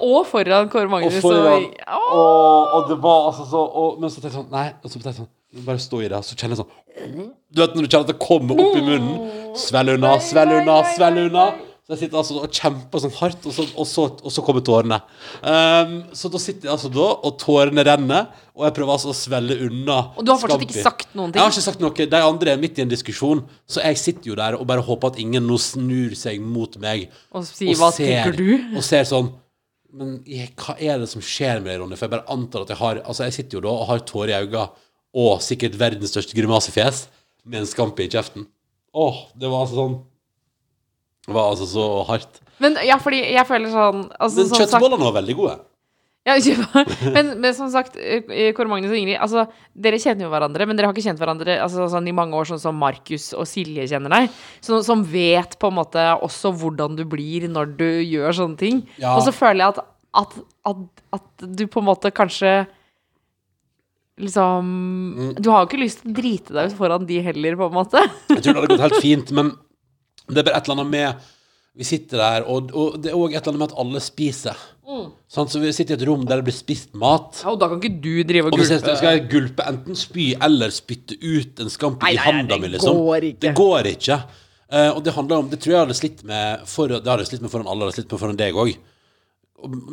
[0.00, 1.20] Og foran Kåre Og, Magnus.
[1.20, 2.12] foran, og- Åh!
[2.18, 4.68] og, og det var altså så og, Men så tenkte jeg sånn Nei.
[4.82, 7.60] Og så tenkte jeg sånn Bare stå i det, og så kjenner jeg sånn Du
[7.60, 9.30] vet når du kjenner at det kommer opp i munnen.
[9.56, 11.44] Svelg unna, svelg unna, svelg unna.
[11.82, 14.62] Så jeg sitter altså og kjemper sånn hardt, og så, og så, og så kommer
[14.64, 15.00] tårene.
[15.42, 19.16] Um, så da sitter jeg altså da, og tårene renner, og jeg prøver altså å
[19.18, 19.96] svelle unna.
[20.14, 21.40] Og du har fortsatt ikke sagt noen ting?
[21.40, 22.06] Jeg har ikke sagt noe.
[22.14, 25.10] De andre er midt i en diskusjon, så jeg sitter jo der og bare håper
[25.12, 27.08] at ingen nå snur seg mot meg.
[27.34, 28.46] Og sier, hva ser, du?
[28.78, 29.32] Og ser sånn
[29.92, 31.98] Men jeg, hva er det som skjer med deg, Ronny?
[31.98, 34.32] For jeg bare antar at jeg har Altså, jeg sitter jo da og har tårer
[34.32, 34.68] i øynene,
[35.12, 37.04] og sikkert verdens største grimasefjes,
[37.44, 38.46] med en skampe i kjeften.
[38.96, 39.98] Åh, det var altså sånn
[41.26, 42.40] Det var altså så hardt.
[42.62, 45.58] Men ja, fordi jeg føler sånn altså, Men kjøttbollene var veldig gode.
[46.22, 46.36] Ja,
[47.16, 49.42] men, men som sagt, eh, Kåre Magnus og Ingrid altså,
[49.74, 52.46] Dere kjenner jo hverandre, men dere har ikke kjent hverandre altså, sånn, i mange år,
[52.52, 54.36] sånn som Markus og Silje kjenner deg.
[54.62, 58.84] Så, som vet på en måte også hvordan du blir når du gjør sånne ting.
[59.02, 59.16] Ja.
[59.16, 59.82] Og så føler jeg at,
[60.22, 60.38] at,
[60.70, 60.86] at,
[61.18, 62.62] at du på en måte kanskje
[64.22, 64.66] Liksom
[65.12, 65.30] Mm.
[65.40, 67.74] Du har jo ikke lyst til å drite deg ut foran de heller, på en
[67.74, 68.00] måte.
[68.28, 69.48] Jeg tror det hadde gått helt fint, men
[70.28, 71.30] det er bare et eller annet med
[71.72, 74.58] Vi sitter der, og, og det er òg et eller annet med at alle spiser.
[75.30, 75.52] Sant?
[75.52, 77.40] Så vi sitter i et rom der det blir spist mat.
[77.40, 78.76] Ja, og da kan ikke du drive og Og gulpe.
[78.92, 82.72] Og skal jeg gulpe enten spy eller spytte ut en skamp i handa det mi,
[82.74, 83.00] liksom.
[83.06, 83.42] går ikke.
[83.46, 84.18] Det går ikke.
[84.72, 87.42] Uh, og det handler om Det tror jeg hadde slitt med for, Det hadde slitt
[87.44, 88.76] med foran alle, jeg hadde slitt med foran deg òg.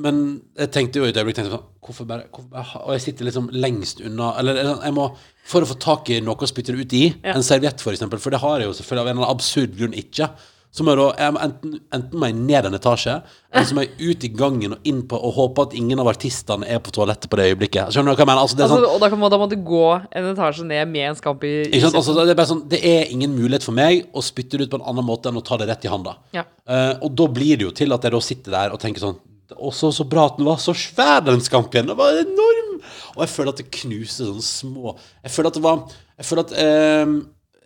[0.04, 0.22] Men
[0.58, 3.52] jeg tenkte jo i et øyeblikk sånn, hvorfor bare, hvorfor bare Og jeg sitter liksom
[3.54, 5.04] lengst unna Eller jeg må
[5.46, 8.22] For å få tak i noe å spytte det ut i, en serviett for eksempel,
[8.24, 10.28] for det har jeg jo selvfølgelig av en eller annen absurd grunn ikke.
[10.70, 13.14] Så må jeg da jeg må enten, enten må jeg ned en etasje,
[13.50, 16.12] eller så må jeg ut i gangen og inn på og håpe at ingen av
[16.12, 17.90] artistene er på toalettet på det øyeblikket.
[17.96, 18.44] Skjønner du hva jeg mener?
[18.44, 20.92] Altså, det er sånn, Altså, og da, man- da må du gå en etasje ned
[20.92, 21.98] med en skamp i sant?
[21.98, 24.82] Altså, det, er sånn, det er ingen mulighet for meg å spytte det ut på
[24.84, 26.16] en annen måte enn å ta det rett i handa.
[26.38, 26.46] Ja.
[26.70, 29.18] Uh, og da blir det jo til at jeg da sitter der og tenker sånn
[29.58, 31.88] Også så bra at den var så svær, den skampien.
[31.90, 32.76] Den var enorm!
[33.16, 35.82] Og jeg føler at det knuser sånne små Jeg føler at det var
[36.20, 37.16] Jeg føler at eh,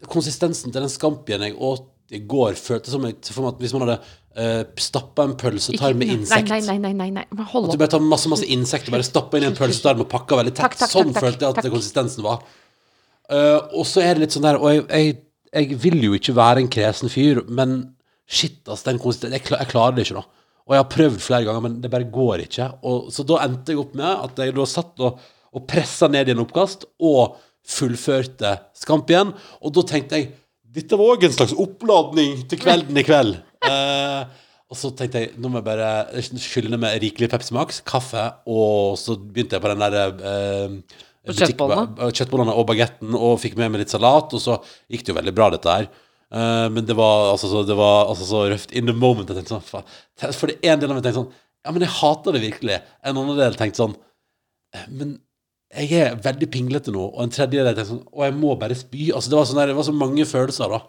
[0.08, 3.98] konsistensen til den skampien jeg åt i går, føltes som om at hvis man hadde
[4.38, 7.24] uh, stappa en pølsetarm med insekt Nei, nei, nei, nei, nei.
[7.32, 10.10] At du bare tar masse masse insekt og bare stapper inn i en pølsetarm og
[10.12, 10.66] pakker veldig tett.
[10.66, 12.44] Takk, takk, sånn takk, følte jeg at konsistensen var.
[13.32, 15.14] Uh, og så er det litt sånn der Og jeg, jeg,
[15.56, 17.78] jeg vil jo ikke være en kresen fyr, men
[18.28, 20.44] shit, altså, den konsistensen jeg, jeg klarer det ikke, da.
[20.64, 22.70] Og jeg har prøvd flere ganger, men det bare går ikke.
[22.88, 26.30] Og, så da endte jeg opp med at jeg da satt og, og pressa ned
[26.30, 27.36] i en oppkast og
[27.68, 29.34] fullførte Skamp igjen.
[29.64, 30.32] Og da tenkte jeg
[30.74, 33.36] dette var òg en slags oppladning til kvelden i kveld.
[33.68, 34.22] Eh,
[34.74, 38.96] og så tenkte jeg nå må jeg bare skylle med rikelig Pepsi Max, kaffe, og
[38.98, 39.98] så begynte jeg på den der
[40.34, 40.80] eh,
[41.30, 42.10] Og kjøttbollene?
[42.10, 44.58] Kjøttbollene og bagetten, og fikk med meg litt salat, og så
[44.92, 45.92] gikk det jo veldig bra, dette her.
[46.34, 48.74] Eh, men det var altså så, det var, altså, så røft.
[48.74, 49.30] In the moment.
[49.30, 50.34] Jeg tenkte sånn, faen.
[50.34, 51.32] For det er en del av meg tenkte sånn
[51.64, 52.80] Ja, men jeg hater det virkelig.
[53.06, 53.94] En annen del tenkte sånn
[54.74, 55.14] «Eh, Men
[55.74, 57.06] jeg er veldig pinglete nå.
[57.14, 59.10] Og en tredje tenkte sånn Å, jeg må bare spy.
[59.14, 60.84] Altså, det var, sånn der, det var så mange følelser, da.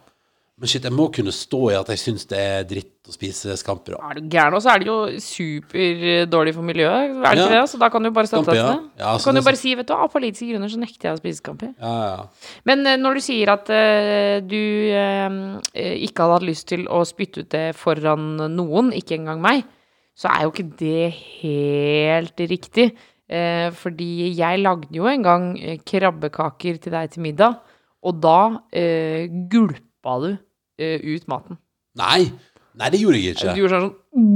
[0.55, 3.57] Men shit, jeg må kunne stå i at jeg syns det er dritt å spise
[3.59, 3.97] scampi.
[3.97, 4.55] Er du gæren?
[4.55, 7.33] Og så er det jo superdårlig for miljøet, er det Ja.
[7.33, 7.63] ikke det?
[7.73, 8.69] Så da kan du bare støtte ja.
[8.69, 9.03] til det.
[9.03, 11.21] Ja, så kan du bare si, vet du, av politiske grunner så nekter jeg å
[11.21, 11.73] spise scampi.
[11.75, 12.53] Ja, ja.
[12.71, 14.63] Men eh, når du sier at uh, du
[14.95, 15.41] eh,
[15.75, 19.67] eh, ikke hadde hatt lyst til å spytte ut det foran noen, ikke engang meg,
[20.15, 21.11] så er jo ikke det
[21.43, 22.93] helt riktig.
[23.35, 27.57] Eh, fordi jeg lagde jo en gang eh, krabbekaker til deg til middag,
[28.05, 28.39] og da
[28.71, 31.59] eh, gulpa du eh, ut maten.
[31.99, 32.29] Nei!
[32.75, 33.55] Nei, det gjorde jeg ikke.
[33.55, 33.91] Du gjorde sånn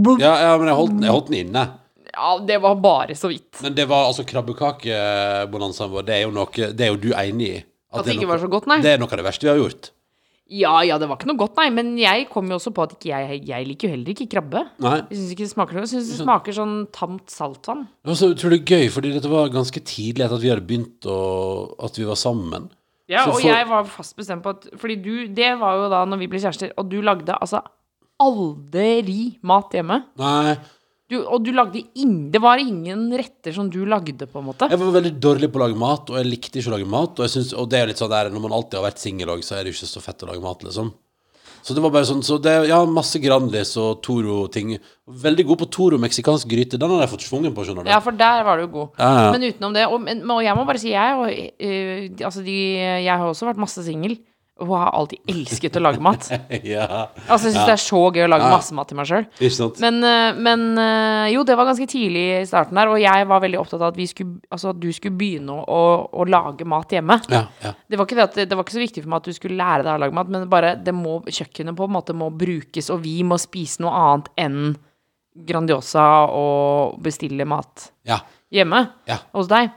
[0.06, 1.64] sånn Ja, ja men jeg holdt, jeg holdt den inne.
[2.08, 3.58] Ja, det var bare så vidt.
[3.62, 6.06] Men det var altså krabbekakebonanzaen vår.
[6.06, 7.58] Det er jo noe Det er jo du enig i?
[7.92, 8.78] At er det ikke noe- var så godt, nei.
[8.84, 9.90] Det er noe av det verste vi har gjort.
[10.48, 11.66] Ja, ja, det var ikke noe godt, nei.
[11.76, 14.62] Men jeg kom jo også på at ikke jeg, jeg liker jo heller ikke krabbe.
[14.80, 14.94] Nei.
[15.10, 15.82] Jeg syns ikke det smaker noe.
[15.84, 17.82] Jeg syns det smaker sånn tamt saltvann.
[18.02, 21.04] Det var så utrolig gøy, fordi dette var ganske tidlig etter at vi hadde begynt
[21.12, 21.18] å
[21.84, 22.70] At vi var sammen.
[23.08, 25.88] Ja, Så og for- jeg var fast bestemt på at Fordi du, det var jo
[25.92, 27.60] da når vi ble kjærester, og du lagde altså
[28.20, 30.02] aldri mat hjemme.
[30.18, 30.56] Nei.
[31.08, 34.68] Du, og du lagde ingen Det var ingen retter som du lagde, på en måte.
[34.68, 37.14] Jeg var veldig dårlig på å lage mat, og jeg likte ikke å lage mat.
[37.16, 39.32] Og, jeg synes, og det er litt sånn der når man alltid har vært singel
[39.32, 40.92] òg, så er det ikke så fett å lage mat, liksom.
[41.64, 44.76] Så det var bare sånn Så det, ja, masse Grandis og Toro-ting.
[45.24, 46.80] Veldig god på Toro meksikansk gryte.
[46.80, 47.92] Den har jeg fått svungen på, skjønner du.
[47.92, 48.94] Ja, for der var du god.
[49.00, 49.28] Ja, ja.
[49.34, 52.58] Men utenom det Og, men, og jeg må bare si, jeg og, uh, Altså, de
[52.78, 54.18] Jeg har også vært masse singel.
[54.58, 56.24] Og har alltid elsket å lage mat.
[56.66, 56.86] ja.
[57.28, 58.56] Altså, jeg syns det er så gøy å lage Ja.
[58.56, 59.26] masse mat til meg sjøl.
[59.84, 63.44] Men, eh, men eh, jo, det var ganske tidlig i starten der, og jeg var
[63.44, 66.90] veldig opptatt av at, vi skulle, altså, at du skulle begynne å, å lage mat
[66.90, 67.20] hjemme.
[67.30, 67.74] Ja, ja.
[67.86, 69.60] Det var, ikke det, at, det var ikke så viktig for meg at du skulle
[69.62, 72.90] lære deg å lage mat, men bare det må, kjøkkenet på en måte må brukes,
[72.90, 74.60] og vi må spise noe annet enn
[75.48, 78.16] Grandiosa og bestille mat ja.
[78.50, 79.20] hjemme Ja.
[79.36, 79.70] hos deg.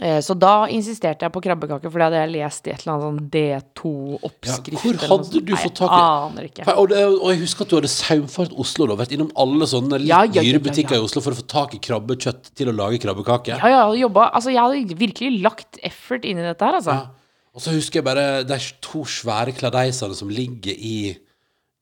[0.00, 2.92] Eh, Så da insisterte jeg på krabbekake, for det hadde jeg lest i et eller
[2.94, 4.84] annet sånn D2-oppskrift.
[4.84, 6.66] Ja, hvor hadde du fått tak i- aner ikke.
[6.76, 8.86] Og, det, og jeg husker at du hadde saumfart Oslo.
[8.86, 11.46] Har vært innom alle sånne litt Ja, ja, dyre butikker i Oslo for å få
[11.50, 13.58] tak i krabbekjøtt til å lage krabbekake.
[13.58, 16.94] Ja, ja, jobba Altså, jeg hadde virkelig lagt effort inn i dette her, altså.
[16.94, 17.06] Ja.
[17.54, 21.16] Og så husker jeg bare de to svære kladeisene som ligger i,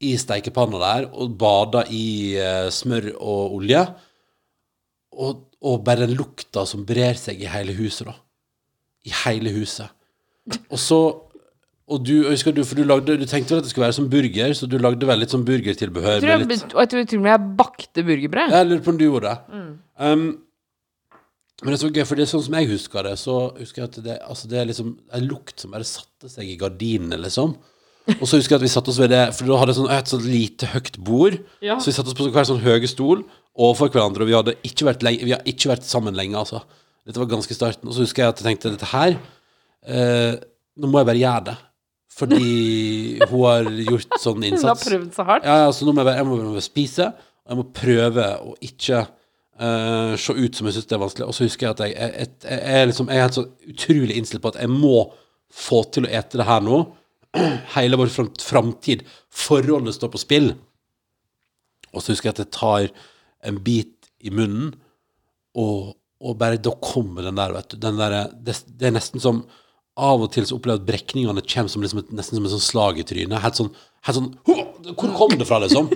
[0.00, 3.82] i steikepanna der, og bader i uh, smør og olje.
[5.16, 8.16] Og, og bare den lukta som brer seg i hele huset, da.
[9.06, 9.92] I hele huset.
[10.70, 11.00] Og så
[11.86, 14.08] Og du, husker du, for du, lagde, du tenkte vel at det skulle være som
[14.10, 16.16] burger, så du lagde vel litt sånn burgertilbehør.
[16.16, 18.54] Jeg tror jeg, litt, og jeg tror til og med jeg bakte burgerbrød.
[18.56, 19.54] jeg lurer på om du gjorde det.
[19.54, 19.68] Mm.
[20.02, 20.24] Um,
[21.62, 23.84] men det er så gøy, for det er sånn som jeg husker det, så husker
[23.84, 27.20] jeg at det, altså det er liksom en lukt som bare satte seg i gardinene,
[27.22, 27.54] liksom.
[28.06, 29.90] Og så husker jeg at vi satte oss ved det, for da hadde jeg sånn,
[29.96, 31.78] et sånt lite høyt bord, Ja.
[31.82, 33.24] så vi satte oss på hver sånn høye stol
[33.58, 36.60] overfor hverandre, og vi hadde ikke vært, lenge, vi hadde ikke vært sammen lenge, altså.
[37.06, 37.88] Dette var ganske starten.
[37.88, 39.16] Og så husker jeg at jeg tenkte, dette her,
[39.86, 40.36] eh,
[40.78, 41.56] nå må jeg bare gjøre det.
[42.16, 44.86] Fordi hun har gjort sånn innsats.
[44.86, 45.44] Hun har prøvd så hardt.
[45.44, 47.66] Ja, ja, så nå må jeg, bare- jeg må, jeg må spise, og jeg må
[47.76, 49.00] prøve å ikke
[49.60, 51.26] eh, se ut som jeg syns det er vanskelig.
[51.28, 54.16] Og så husker jeg at jeg, jeg, jeg, jeg, liksom, jeg er helt så utrolig
[54.20, 54.96] innstilt på at jeg må
[55.56, 56.80] få til å ete det her nå.
[57.76, 59.04] Hele vår fram, framtid.
[59.32, 60.50] Forholdet står på spill.
[61.92, 62.88] Og så husker jeg at jeg tar
[63.46, 64.72] en bit i munnen,
[65.56, 67.78] og, og bare da kommer den der, vet du.
[67.80, 69.46] Den der, det, det er nesten som
[69.96, 72.52] Av og til så opplever jeg at brekningene kommer som liksom et, nesten som et
[72.52, 73.40] sånn slag i trynet.
[73.40, 73.70] Helt sånn,
[74.04, 74.26] helt sånn
[74.92, 75.88] Hvor kom det fra, liksom?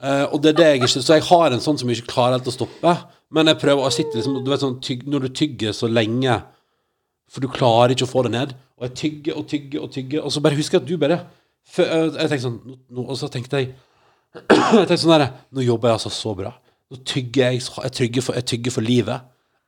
[0.00, 2.38] Uh, og det er det jeg Så jeg har en sånn som jeg ikke klarer
[2.38, 2.94] helt å stoppe.
[3.36, 6.38] Men jeg prøver å sitte liksom Du vet sånn tyg, Når du tygger så lenge
[7.30, 8.54] For du klarer ikke å få det ned.
[8.78, 11.18] Og jeg tygger og tygger og tygger, og så bare husker jeg at du bare
[11.66, 12.58] før- Jeg tenkte sånn
[12.90, 13.74] nå, Og så tenkte jeg
[14.50, 16.52] Jeg tenkte sånn der Nå jobber jeg altså så bra.
[16.92, 19.20] Nå tygger jeg Jeg tygger for, jeg tygger for livet.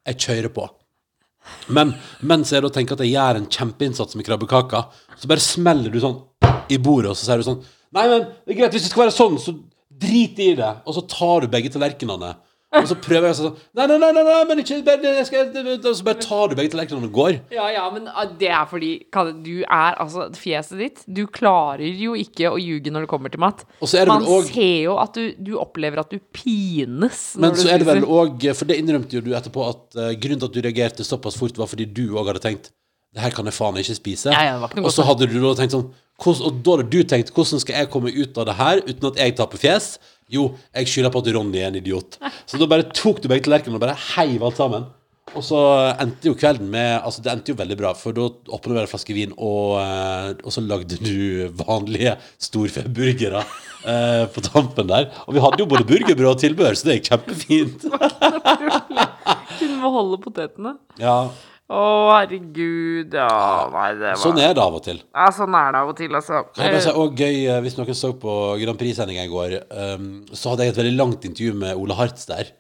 [0.07, 0.69] Jeg kjører på.
[1.73, 4.85] Men mens jeg da tenker at jeg gjør en kjempeinnsats med krabbekaka,
[5.17, 6.19] så bare smeller du sånn
[6.69, 7.63] i bordet, og så sier du sånn
[7.97, 9.55] Nei, men det er greit, hvis det skal være sånn, så
[9.89, 10.69] drit i det.
[10.85, 12.35] Og så tar du begge tallerkenene.
[12.77, 15.49] Og så prøver jeg sånn Nei, nei, nei, nei, men ikke bare, skal,
[15.87, 17.39] så bare tar du begge tallerkenene og går.
[17.55, 18.91] Ja, ja, men ah, det er fordi
[19.45, 23.41] du er altså Fjeset ditt Du klarer jo ikke å ljuge når det kommer til
[23.41, 23.65] mat.
[23.81, 27.89] Man også- ser jo at du, du opplever at du pines Men så er det
[27.89, 31.07] vel òg For det innrømte jo du etterpå at uh, grunnen til at du reagerte
[31.09, 32.73] såpass fort, var fordi du òg hadde tenkt
[33.17, 34.29] det her kan jeg faen ikke spise.
[34.35, 35.89] Ja, ja, og så hadde du da tenkt sånn
[36.21, 39.21] Og da hadde du tenkt hvordan skal jeg komme ut av det her uten at
[39.23, 39.87] jeg taper fjes?
[40.33, 42.19] Jo, jeg skylder på at Ronny er en idiot.
[42.49, 44.89] Så da bare tok du begge tallerkenene og bare heiv alt sammen.
[45.37, 45.59] Og så
[46.01, 48.91] endte jo kvelden med Altså, det endte jo veldig bra, for da åpna du en
[48.91, 52.15] flaske vin, og, eh, og så lagde du vanlige
[52.49, 55.11] storfeburgere eh, på tampen der.
[55.27, 57.87] Og vi hadde jo både burgerbrød og tilbehør, så det gikk kjempefint.
[59.59, 60.77] Kunne beholde potetene.
[61.03, 61.19] Ja,
[61.69, 61.81] Å,
[62.15, 63.13] herregud.
[63.13, 65.03] Ja, nei, det var Sånn er det av og til.
[65.13, 66.41] Ja, sånn er det av og til, altså.
[66.57, 70.07] Jeg bare si og gøy, eh, Hvis noen så på Grand Prix-sendinga i går, um,
[70.33, 72.55] så hadde jeg et veldig langt intervju med Ole Hartz der.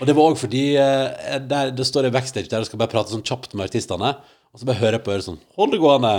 [0.00, 2.92] Og det var òg fordi eh, der, det står en backstage der og skal bare
[2.92, 4.12] prate sånn kjapt med artistene.
[4.52, 6.14] Og så bare hører jeg på øret sånn Hold det gående!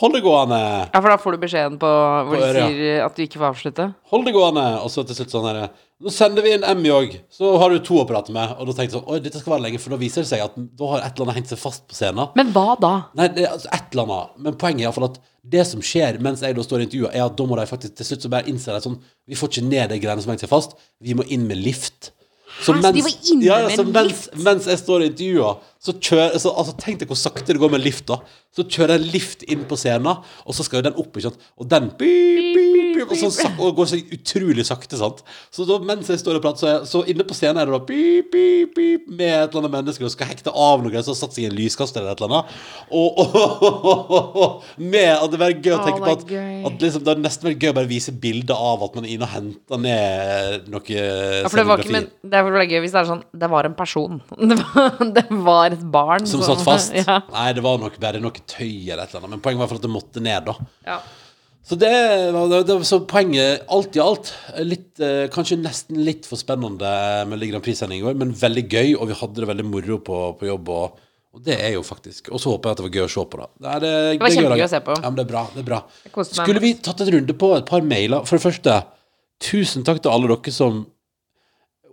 [0.00, 0.58] Hold det gående!
[0.88, 3.40] Ja, for da får du beskjeden på hvor På de øret, sier at du ikke
[3.42, 3.86] får avslutte.
[4.12, 4.62] Hold det gående!
[4.80, 5.66] Og så til slutt sånn herre
[6.02, 8.56] Nå sender vi inn Emmy òg, så har du to å prate med.
[8.58, 10.40] Og da tenkte jeg sånn Oi, dette skal være lenge, for da viser det seg
[10.42, 12.32] at da har et eller annet hengt seg fast på scenen.
[12.40, 12.90] Men hva da?
[13.20, 14.32] Nei, det altså et eller annet.
[14.48, 15.20] Men poenget er iallfall at
[15.54, 17.94] det som skjer mens jeg da står i intervjuet, er at da må de faktisk
[18.00, 18.98] til slutt så bare innse det sånn
[19.30, 20.74] Vi får ikke ned de greiene som henger seg fast.
[21.04, 22.10] Vi må inn med lift.
[22.62, 23.94] Så Hæ, så de må inn ja, ja, med lift?
[23.94, 24.42] mens, lift?
[24.44, 27.72] mens jeg står i intervjuet, så kjør, så, altså, Tenk deg hvor sakte det går
[27.72, 28.20] med lift, da.
[28.54, 31.46] Så kjører en lift inn på scenen, og så skal jo den opp, ikke sant.
[31.58, 35.24] Og den beep, beep, beep, og, så, sak- og går så utrolig sakte, sant.
[35.50, 37.74] Så da, mens jeg står og prater, så, jeg, så inne på scenen er det
[37.74, 41.16] da beep, beep, beep, med et eller annet menneske og skal hekte av noe som
[41.16, 42.54] har satt seg i en lyskaster eller et eller annet.
[42.94, 43.18] Og,
[44.38, 46.24] og, med at det er gøy å tenke på at,
[46.70, 49.26] at liksom, det er nesten gøy å bare vise bilder av at man er inne
[49.26, 53.02] og henter ned noe Ja, for det var ikke, men det er gøy hvis det
[53.02, 54.22] er sånn Det var en person.
[54.52, 56.94] Det var, det var et barn som satt fast.
[57.02, 57.20] Ja.
[57.32, 59.34] Nei, det var nok bare noe tøy eller et eller annet.
[59.36, 60.70] Men poenget var at det måtte ned, da.
[60.86, 61.00] ja.
[61.62, 61.92] Så det
[62.34, 64.32] var, det, det, så poenget, alt i alt,
[64.66, 66.90] litt, eh, kanskje nesten litt for spennende
[67.30, 70.18] Melodi Grand Prix-sending i går, men veldig gøy, og vi hadde det veldig moro på,
[70.40, 70.72] på jobb.
[70.74, 73.12] Og, og det er jo faktisk Og så håper jeg at det var gøy å
[73.14, 73.46] se på, da.
[73.54, 73.92] Det, er, det,
[74.24, 74.96] var er kjempegøy å se på.
[74.98, 75.44] Ja, men det er bra.
[75.54, 75.78] det er bra
[76.32, 78.26] Skulle vi tatt en runde på et par mailer?
[78.26, 78.76] For det første,
[79.46, 80.82] tusen takk til alle dere som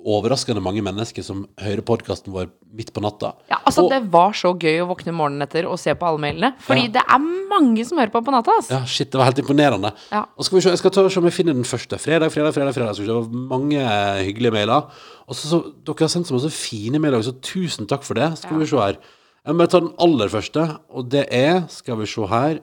[0.06, 3.34] Overraskende mange mennesker som hører podkasten vår midt på natta.
[3.50, 6.20] Ja, altså Og- Det var så gøy å våkne morgenen etter og se på alle
[6.20, 6.54] mailene.
[6.60, 6.88] Fordi Ja.
[6.88, 8.52] det er mange som hører på på natta.
[8.58, 8.70] ass.
[8.70, 9.94] Ja, shit, det var helt imponerende.
[10.12, 10.26] Ja.
[10.38, 12.00] Og skal vi se, Jeg skal ta og se om jeg finner den første.
[12.00, 12.74] Fredag, fredag, fredag.
[12.74, 14.84] fredag Skal vi se, Det var mange eh, hyggelige mailer.
[15.28, 18.38] Og så, så, Dere har sendt så masse fine mailer, så tusen takk for det.
[18.38, 18.98] Skal vi se her.
[19.46, 22.60] Jeg må bare ta den aller første, og det er Skal vi se her.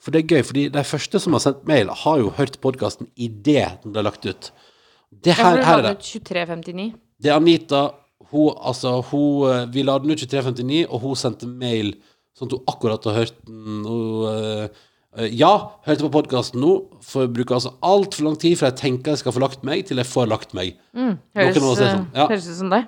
[0.00, 3.08] For det er gøy, fordi de første som har sendt mail, har jo hørt podkasten
[3.18, 4.50] idet den ble lagt ut.
[5.10, 5.96] Det her, du her er la det.
[5.98, 6.92] ut 2359.
[7.20, 7.82] Det er Anita.
[8.30, 11.96] Hun, altså, hun, eh, vi la den ut 23.59, og hun sendte mail
[12.38, 13.82] sånn at hun akkurat har hørt den.
[13.90, 14.86] Og, eh,
[15.34, 15.50] ja,
[15.86, 16.76] hørte på podkasten nå.
[17.02, 19.82] For jeg bruker altså altfor lang tid fra jeg tenker jeg skal få lagt meg,
[19.88, 20.78] til jeg får lagt meg.
[20.94, 22.28] Høres, si sånn, ja.
[22.30, 22.86] høres ut som deg.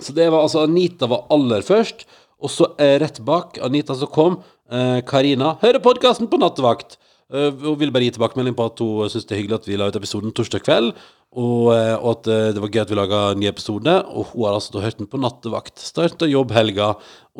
[0.00, 2.06] Så det var altså Anita var aller først,
[2.42, 4.40] og så eh, rett bak Anita så kom
[4.72, 6.96] eh, Hører podkasten på nattevakt!
[7.32, 9.78] Eh, Hun vil bare gi tilbakemelding på at hun syns det er hyggelig at vi
[9.80, 10.92] la ut episoden torsdag kveld,
[11.32, 13.94] og, eh, og at eh, det var gøy at vi laga en ny episode.
[14.12, 15.80] Og hun har altså da hørt den på nattevakt.
[15.80, 16.90] Starta jobbhelga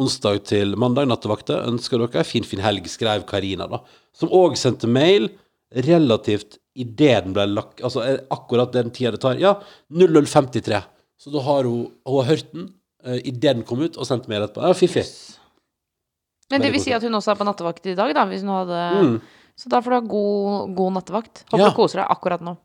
[0.01, 3.83] onsdag til mandag, Nattevakter Ønsker dere ei fin, fin helg, skrev Karina, da.
[4.17, 5.29] Som òg sendte mail
[5.73, 9.37] relativt idet den ble lagt Altså eh, akkurat den tida det tar.
[9.41, 9.59] Ja,
[9.93, 10.81] 0053.
[11.21, 12.71] Så da har hun, hun har hørt den
[13.07, 14.65] uh, idet den kom ut, og sendt mail etterpå.
[14.67, 15.05] Ja, fiffig.
[16.51, 18.51] Men det vil si at hun også er på nattevakt i dag, da, hvis hun
[18.57, 19.15] hadde Mm.
[19.57, 21.45] Så da får du ha god, god nattevakt.
[21.51, 21.71] Håper Ja.
[21.71, 22.57] du koser deg akkurat nå.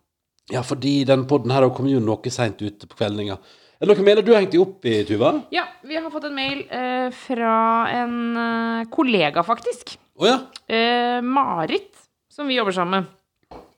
[0.50, 3.38] Ja, fordi den podden her kommer jo noe seint ut på kveldinga.
[3.80, 5.34] Er det noen mailer du har hengt deg opp i, Tuva?
[5.54, 7.58] Ja, vi har fått en mail eh, fra
[7.94, 9.98] en eh, kollega, faktisk.
[10.18, 10.40] Oh, ja?
[10.68, 11.92] Eh, Marit,
[12.32, 13.14] som vi jobber sammen med.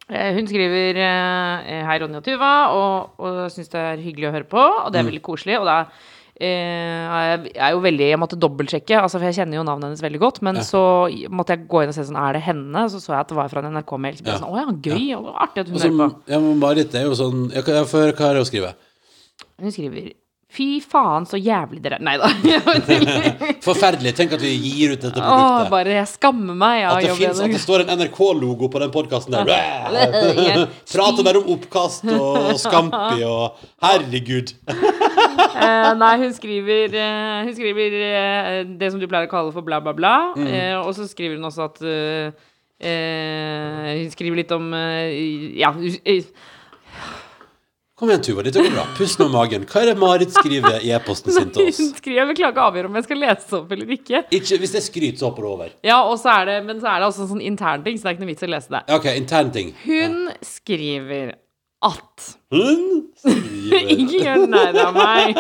[0.10, 4.36] Eh, hun skriver eh, Hei, Ronny og Tuva, og, og syns det er hyggelig å
[4.38, 4.62] høre på.
[4.86, 5.60] Og det er veldig koselig.
[5.60, 6.09] Og det er, eh,
[6.40, 10.20] jeg er jo veldig Jeg måtte dobbeltsjekke, altså, for jeg kjenner jo navnet hennes veldig
[10.22, 10.42] godt.
[10.42, 10.62] Men Ja.
[10.62, 10.82] så
[11.30, 12.86] måtte jeg gå inn og se sånn Er det henne?
[12.90, 14.16] Så så jeg at det var fra en NRK-mail.
[14.18, 14.46] Så ble jeg Ja.
[14.46, 15.18] sånn, Å ja, gøy.
[15.20, 16.16] Og artig at hun hører på.
[16.28, 18.74] ja, men Marit er jo sånn får hva er det hun skriver.
[19.60, 20.14] Hun skriver
[20.50, 22.30] Fy faen, så jævlig dere er Nei da.
[23.68, 24.16] Forferdelig.
[24.18, 25.44] Tenk at vi gir ut dette produktet.
[25.46, 28.82] Åh, bare jeg skammer meg Ja, At det, finnes, at det står en NRK-logo på
[28.82, 29.46] den podkasten der.
[30.94, 34.56] Prater bare om oppkast og Scampi og Herregud.
[34.74, 39.62] uh, nei, hun skriver, uh, hun skriver uh, det som du pleier å kalle for
[39.66, 40.16] bla, bla, bla.
[40.34, 40.50] Mm.
[40.82, 41.84] Og så skriver hun også at
[42.80, 45.76] Hun skriver litt om Ja,
[48.00, 48.44] Kom igjen, Tuva.
[48.48, 48.86] Dette går bra.
[48.96, 49.66] Pust med magen.
[49.68, 51.82] Hva er det Marit skriver i e-posten sin til oss?
[51.82, 54.22] hun skriver Jeg vil klage avgjøre om jeg skal lese opp eller ikke.
[54.38, 55.74] Ikke, hvis det er skryt, så hopper det over.
[55.84, 58.08] Ja, og så er det, Men så er det også en sånn intern ting, så
[58.08, 58.82] det er ikke noe vits å lese det.
[58.96, 59.74] OK, intern ting.
[59.84, 60.16] Hun
[60.48, 61.34] skriver
[61.90, 62.88] at Hun
[63.20, 65.36] skriver Ikke gjør narr av meg.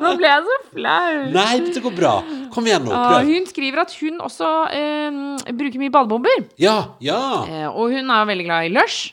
[0.00, 1.18] Nå ble jeg så flau.
[1.34, 2.14] Nei, dette går bra.
[2.54, 2.94] Kom igjen nå.
[2.94, 3.34] Ah, Prøv.
[3.34, 6.46] hun skriver at hun også eh, bruker mye badebomber.
[6.62, 7.20] Ja, ja.
[7.50, 9.10] Eh, og hun er veldig glad i Lush.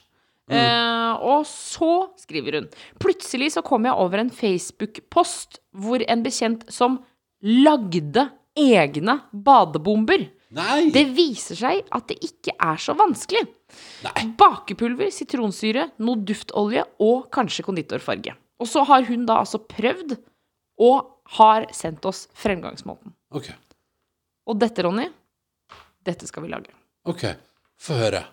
[0.52, 0.58] Mm.
[0.60, 2.66] Eh, og så skriver hun
[3.00, 7.00] Plutselig så kom jeg over en Facebook-post hvor en bekjent som
[7.42, 8.28] lagde
[8.60, 10.28] egne badebomber.
[10.52, 10.90] Nei.
[10.92, 13.46] Det viser seg at det ikke er så vanskelig.
[14.04, 14.26] Nei.
[14.40, 18.36] Bakepulver, sitronsyre, noe duftolje og kanskje konditorfarge.
[18.62, 20.18] Og så har hun da altså prøvd
[20.82, 23.16] og har sendt oss fremgangsmåten.
[23.32, 23.48] OK.
[24.52, 25.08] Og dette, Ronny,
[26.04, 26.76] dette skal vi lage.
[27.08, 27.24] ok
[27.82, 28.26] Få høre.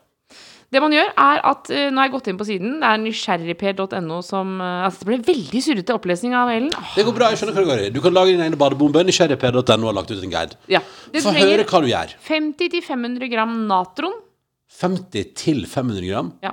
[0.68, 2.74] Det man gjør, er at uh, Nå har jeg gått inn på siden.
[2.82, 6.68] Det er nysgjerrigper.no som uh, Altså, det ble veldig surrete opplesning av Ellen.
[6.76, 7.30] Åh, Det går bra.
[7.32, 7.90] jeg skjønner hva det går i.
[7.94, 9.04] Du kan lage din egen badebombe.
[9.08, 10.58] Nysgjerrigper.no har lagt ut en guide.
[10.68, 10.82] ja.
[11.08, 12.12] Få høre hva du gjør.
[12.28, 14.18] 50-500 gram natron.
[14.78, 16.32] 50-500 gram.
[16.44, 16.52] Ja.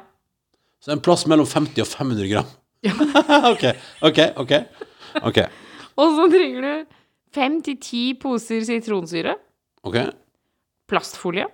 [0.80, 2.48] Så en plass mellom 50 og 500 gram.
[2.86, 2.94] Ja.
[3.54, 3.64] OK,
[4.06, 4.52] OK, OK.
[5.26, 5.40] ok
[5.98, 6.96] Og så trenger du
[7.36, 9.36] 5-10 poser sitronsyre.
[9.84, 9.98] Ok
[10.88, 11.48] Plastfolie.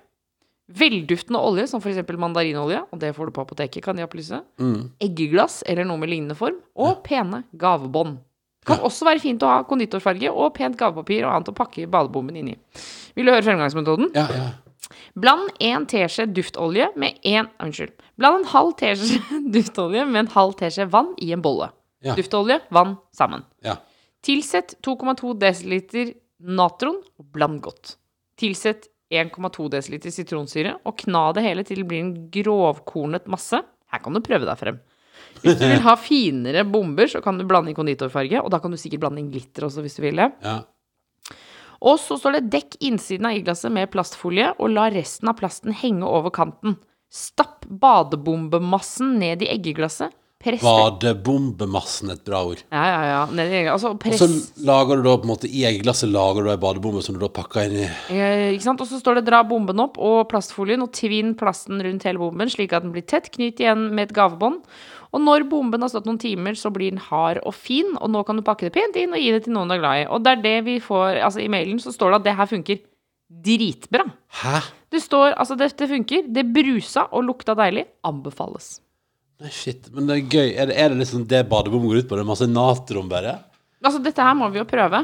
[0.78, 2.02] Velduftende olje, som f.eks.
[2.18, 2.82] mandarinolje.
[2.92, 4.42] Og det får du på apoteket, kan de opplyse.
[4.62, 4.92] mm.
[5.04, 6.60] Eggeglass eller noe med lignende form.
[6.76, 8.20] Og pene gavebånd.
[8.68, 12.36] Kan også være fint å ha konditorfarge og pent gavepapir og annet å pakke badebommen
[12.38, 12.58] inni.
[13.18, 14.12] Vil du høre fremgangsmetoden?
[14.14, 14.50] Ja, ja.
[15.18, 17.96] Bland en teskje duftolje med en Unnskyld.
[18.22, 19.18] Bland en halv teskje
[19.56, 21.72] duftolje med en halv teskje vann i en bolle.
[22.06, 22.14] Ja.
[22.18, 23.46] Duftolje, vann sammen.
[23.66, 23.80] ja.
[24.22, 26.12] Tilsett 2,2 dl
[26.46, 27.96] natron og bland godt.
[28.38, 33.60] Tilsett 1,2 dl sitronsyre og kna det hele til det blir en grovkornet masse.
[33.92, 34.80] Her kan du prøve deg frem.
[35.42, 38.42] Hvis du vil ha finere bomber, så kan du blande i konditorfarge.
[38.42, 40.32] Og da kan du sikkert blande inn glitter også, hvis du vil det.
[40.46, 40.62] ja.
[41.82, 45.74] Og så står det 'dekk innsiden av ildglasset med plastfolie', og la resten av plasten
[45.74, 46.78] henge over kanten.
[47.10, 50.14] Stapp badebombemassen ned i eggeglasset.
[50.42, 52.64] Press det Badebombemassen, et bra ord.
[52.72, 53.20] Ja, ja, ja.
[53.38, 53.66] Nei.
[53.70, 54.28] Altså, Og så
[54.66, 57.30] lager du da på en måte i eggeglasset lager du ei badebombe som du da
[57.30, 58.82] pakker inn i Eh, ikke sant?
[58.82, 62.50] Og så står det 'dra bomben opp' og plastfolien, og tvinn plasten rundt hele bomben
[62.50, 63.32] slik at den blir tett.
[63.32, 64.62] Knyt igjen med et gavebånd.
[65.12, 68.24] Og når bomben har stått noen timer, så blir den hard og fin, og nå
[68.26, 70.06] kan du pakke det pent inn og gi det til noen du er glad i.
[70.08, 72.46] Og det er det vi får Altså, i mailen så står det at det her
[72.48, 72.80] funker
[73.32, 74.06] dritbra.
[74.42, 74.62] Hæ?
[74.92, 76.24] Det står altså dette funker.
[76.28, 77.86] Det brusa og lukta deilig.
[78.04, 78.80] Anbefales.
[79.42, 79.88] Nei, shit.
[79.96, 80.50] Men det er gøy.
[80.54, 82.18] Er det, er det liksom det badebom går ut på?
[82.20, 83.40] Det er masse natron bare?
[83.82, 85.00] Altså, dette her må vi jo prøve.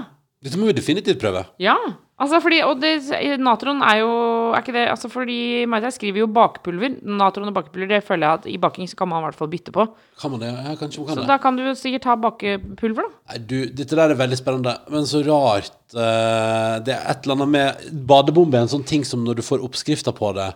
[0.45, 1.41] Dette må vi definitivt prøve.
[1.61, 1.73] Ja.
[2.17, 2.95] Altså fordi, og det,
[3.38, 4.13] natron er jo
[4.49, 6.95] Er ikke det Altså fordi Maita skriver jo bakepulver.
[7.05, 9.51] Natron og bakepulver, det føler jeg at i baking så kan man i hvert fall
[9.51, 9.85] bytte på.
[10.21, 10.49] Kan man det?
[10.49, 11.27] Ja, kanskje man kan Så det.
[11.29, 13.21] da kan du sikkert ta bakepulver, da.
[13.33, 17.38] Nei, du, dette der er veldig spennende, men så rart Uh, Det er et eller
[17.38, 20.49] annet med Badebombe er en sånn ting som når du får oppskrifter på det,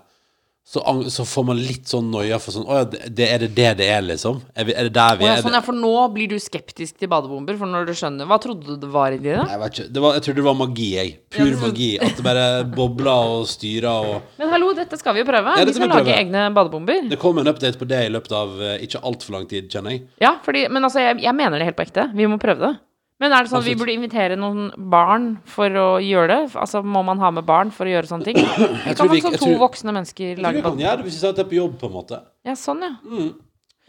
[0.64, 3.70] så, så får man litt sånn noia for sånn Å ja, det, er det det
[3.80, 4.38] det er, liksom?
[4.54, 5.42] Er, vi, er det der vi er?
[5.42, 8.70] sånn, ja, for nå blir du skeptisk til badebomber, for når du skjønner Hva trodde
[8.70, 9.34] du det var i det?
[9.42, 9.88] Nei, jeg vet ikke.
[9.98, 11.16] Det var, jeg trodde det var magi, jeg.
[11.34, 11.90] Pur Ja, magi.
[11.98, 12.46] At det bare
[12.78, 15.58] bobla og styra og Men hallo, dette skal vi jo prøve.
[15.58, 16.20] Ja, vi skal vi lage prøve.
[16.22, 17.02] egne badebomber.
[17.12, 19.98] Det kom en update på det i løpet av eh, ikke altfor lang tid, kjenner
[19.98, 20.06] jeg.
[20.24, 22.08] Ja, fordi, men altså, jeg, jeg mener det helt på ekte.
[22.16, 22.74] Vi må prøve det.
[23.22, 26.40] Men er det sånn at vi burde invitere noen barn for å gjøre det?
[26.58, 28.40] Altså, Må man ha med barn for å gjøre sånne ting?
[28.42, 31.06] Jeg kan man som to tror- voksne mennesker Jeg tror lage vi kan gjøre det
[31.06, 32.22] hvis vi at det er på jobb, på en måte.
[32.48, 32.96] Ja, sånn, ja.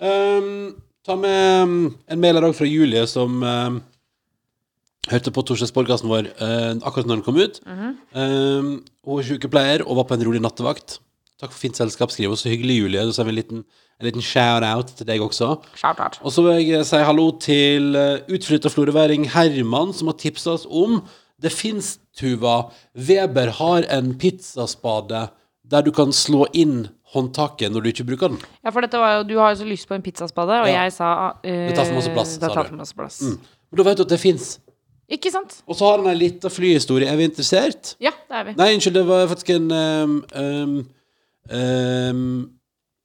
[0.02, 0.74] Um,
[1.06, 1.78] ta med um,
[2.12, 3.78] en mail her også fra Julie, som um,
[5.10, 7.62] hørte på torsdagspodkasten vår uh, akkurat når den kom ut.
[7.66, 7.96] Mhm.
[8.14, 8.74] um,
[9.08, 11.00] hun er sykepleier og var på en rolig nattevakt.
[11.42, 12.38] Takk for fint selskap, skriver hun.
[12.38, 13.02] Så hyggelig, Julie.
[13.10, 13.64] Så har vi en liten,
[14.02, 15.52] en liten shout-out til deg også.
[15.78, 16.18] Shout out.
[16.22, 20.56] Og så vil jeg eh, si hallo til uh, utflytta florøværing Herman, som har tipsa
[20.56, 21.00] oss om
[21.42, 25.28] Det fins, Tuva, Weber har en pizzaspade
[25.72, 26.84] der du kan slå inn
[27.14, 28.42] håndtaket når du ikke bruker den.
[28.62, 30.82] Ja, for dette var jo Du har jo så lyst på en pizzaspade, og Ja.
[30.84, 33.22] jeg sa uh, Det tar for masse plass, Det tar for masse plass.
[33.22, 34.58] Men da vet du at det fins.
[35.12, 35.58] Ikke sant?
[35.68, 37.08] Og så har han ei lita flyhistorie.
[37.10, 37.96] Er vi interessert?
[38.00, 38.54] Ja, det er vi.
[38.56, 40.76] Nei, unnskyld, det var faktisk en um, um,
[41.52, 42.22] um,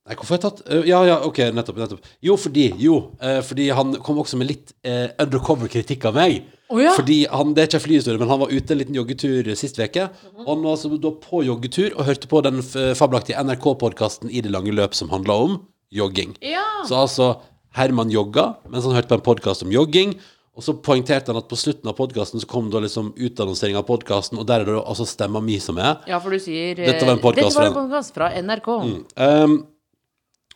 [0.07, 1.79] Nei, hvorfor har jeg tatt uh, Ja, ja, ok, nettopp.
[1.81, 6.15] nettopp Jo, fordi Jo, uh, fordi han kom også med litt uh, undercover kritikk av
[6.15, 6.45] meg.
[6.71, 6.93] Å ja.
[6.95, 9.79] Fordi han, Det er ikke en flyhistorie, men han var ute en liten joggetur sist
[9.79, 10.07] uke.
[10.07, 10.45] Mhm.
[10.45, 12.63] Og han var altså da på joggetur og hørte på den
[12.95, 15.59] fabelaktige NRK-podkasten I det lange løp som handla om
[15.93, 16.35] jogging.
[16.43, 16.63] Ja.
[16.87, 17.29] Så altså,
[17.77, 20.17] Herman jogga mens han hørte på en podkast om jogging.
[20.57, 23.83] Og så poengterte han at på slutten av podkasten så kom da liksom utannonsering av
[23.85, 25.99] podkasten, og der er det altså stemma mi som er.
[26.09, 28.69] Ja, for du sier Dette var en podkast fra- fra NRK.
[29.13, 29.59] Um,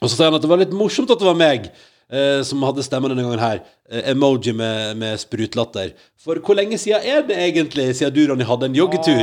[0.02, 1.68] og så sier han at det var litt morsomt at det var meg
[2.12, 3.60] eh, som hadde stemmen denne gangen her.
[3.92, 5.92] Eh, emoji med, med sprutlatter.
[6.22, 9.22] For hvor lenge siden er det egentlig siden du, Ronny, hadde en joggetur?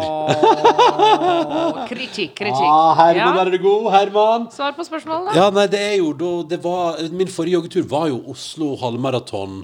[0.59, 2.63] Oh, kritikk, kritikk.
[2.69, 3.45] Ah, Herman, Ja.
[3.47, 4.47] er du god, Herman?
[4.55, 5.41] Svar på spørsmålet, da.
[5.41, 9.61] Ja, nei, det er jo da det var, Min forrige joggetur var jo Oslo halvmaraton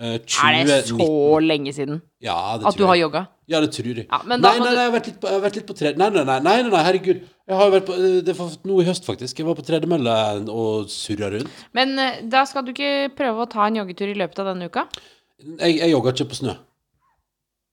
[0.00, 0.46] eh, 2019.
[0.50, 1.10] Er det så
[1.44, 3.24] lenge siden Ja, det at du har jogga?
[3.50, 4.06] Ja, det tror jeg.
[4.06, 5.74] Ja, nei, nei, nei, jeg har vært litt på, vært litt på.
[5.82, 7.22] Nei, nei, nei, nei, nei, nei, herregud.
[7.50, 9.40] Jeg har jo vært på, eh, det var nå i høst, faktisk.
[9.40, 10.16] Jeg var på tredemølle
[10.54, 11.62] og surra rundt.
[11.74, 14.70] Men eh, da skal du ikke prøve å ta en joggetur i løpet av denne
[14.70, 14.86] uka?
[15.42, 16.54] Jeg, jeg jogger ikke på snø.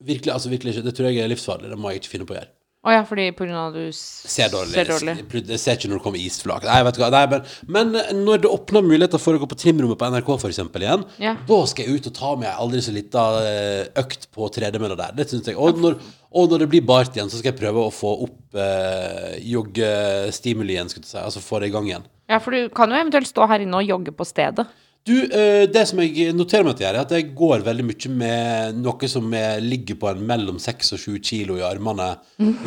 [0.07, 0.85] Virkelig, altså virkelig ikke.
[0.87, 1.69] Det tror jeg er livsfarlig.
[1.69, 2.53] Det må jeg ikke finne på å gjøre.
[2.85, 4.75] Å ja, fordi på grunn av at du Ser dårlig.
[4.77, 5.15] Ser dårlig.
[5.49, 6.67] Jeg, ser ikke når det kommer isflak.
[6.69, 7.09] Nei, vet du hva.
[7.11, 10.29] Nei, men, men eh, når det åpner muligheter for å gå på trimrommet på NRK
[10.37, 11.33] for eksempel igjen, Ja.
[11.49, 14.95] da skal jeg ut og ta med ei aldri så lita eh, økt på tredemølla
[15.01, 15.17] der.
[15.17, 15.57] Det syns jeg.
[15.59, 15.97] Og når,
[16.37, 20.87] og når det blir bart igjen, så skal jeg prøve å få opp eh, joggestimulien,
[20.93, 21.21] skulle jeg si.
[21.25, 22.05] Altså få det i gang igjen.
[22.29, 24.67] Ja, for du kan jo eventuelt stå her inne og jogge på stedet.
[25.07, 27.85] Du, eh, det som jeg noterer meg at jeg gjør, er at jeg går veldig
[27.87, 32.09] mye med noe som er, ligger på en mellom 6 og 7 kilo i armene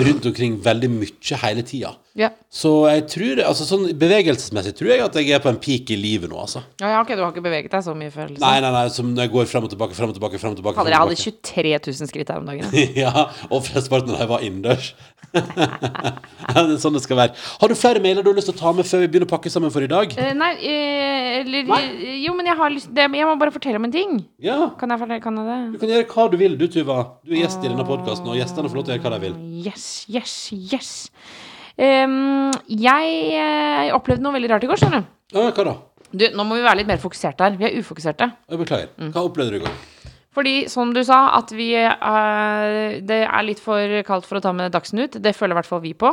[0.01, 1.93] rundt omkring veldig mye hele tida.
[2.19, 2.33] Ja.
[2.51, 5.99] Så jeg tror, altså sånn bevegelsesmessig tror jeg at jeg er på en peak i
[5.99, 6.65] livet nå, altså.
[6.83, 8.33] Ja, ja, ok, du har ikke beveget deg så mye før?
[8.33, 8.43] Liksom.
[8.43, 10.59] Nei, nei, nei, som når jeg går frem og tilbake, frem og tilbake, frem og
[10.59, 10.79] tilbake.
[10.81, 12.75] Fader, jeg hadde 23 000 skritt her om dagen.
[13.05, 14.91] ja, og flesteparten av dem var innendørs.
[15.31, 17.37] det sånn det skal være.
[17.61, 19.33] Har du flere mailer du har lyst til å ta med før vi begynner å
[19.33, 20.17] pakke sammen for i dag?
[20.19, 21.87] Uh, nei, eh, eller
[22.25, 24.17] Jo, men jeg har lyst det, Jeg må bare fortelle om en ting.
[24.43, 24.73] Ja.
[24.81, 25.61] Kan jeg, fortelle- kan jeg det?
[25.77, 26.99] Du kan gjøre hva du vil, du, Tuva.
[27.23, 29.23] Du er gjest i denne podkasten, og gjestene får lov til å gjøre hva de
[29.29, 29.39] vil.
[29.71, 30.91] Yes, yes, yes.
[31.79, 35.13] Ehm, jeg eh, opplevde noe veldig rart i går, skjønner du.
[35.37, 35.77] Ja, hva da?
[36.11, 37.59] Du, Nå må vi være litt mer fokuserte her.
[37.61, 38.31] Vi er ufokuserte.
[38.51, 38.91] Jeg beklager.
[39.15, 39.77] Hva opplevde du i går?
[40.35, 44.53] Fordi, som du sa, at vi er, Det er litt for kaldt for å ta
[44.55, 45.19] med Dagsnytt.
[45.23, 46.11] Det føler i hvert fall vi på.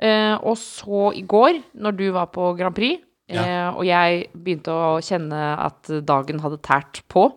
[0.00, 3.00] Eh, og så i går, når du var på Grand Prix,
[3.30, 3.70] ja.
[3.72, 7.28] og jeg begynte å kjenne at dagen hadde tært på,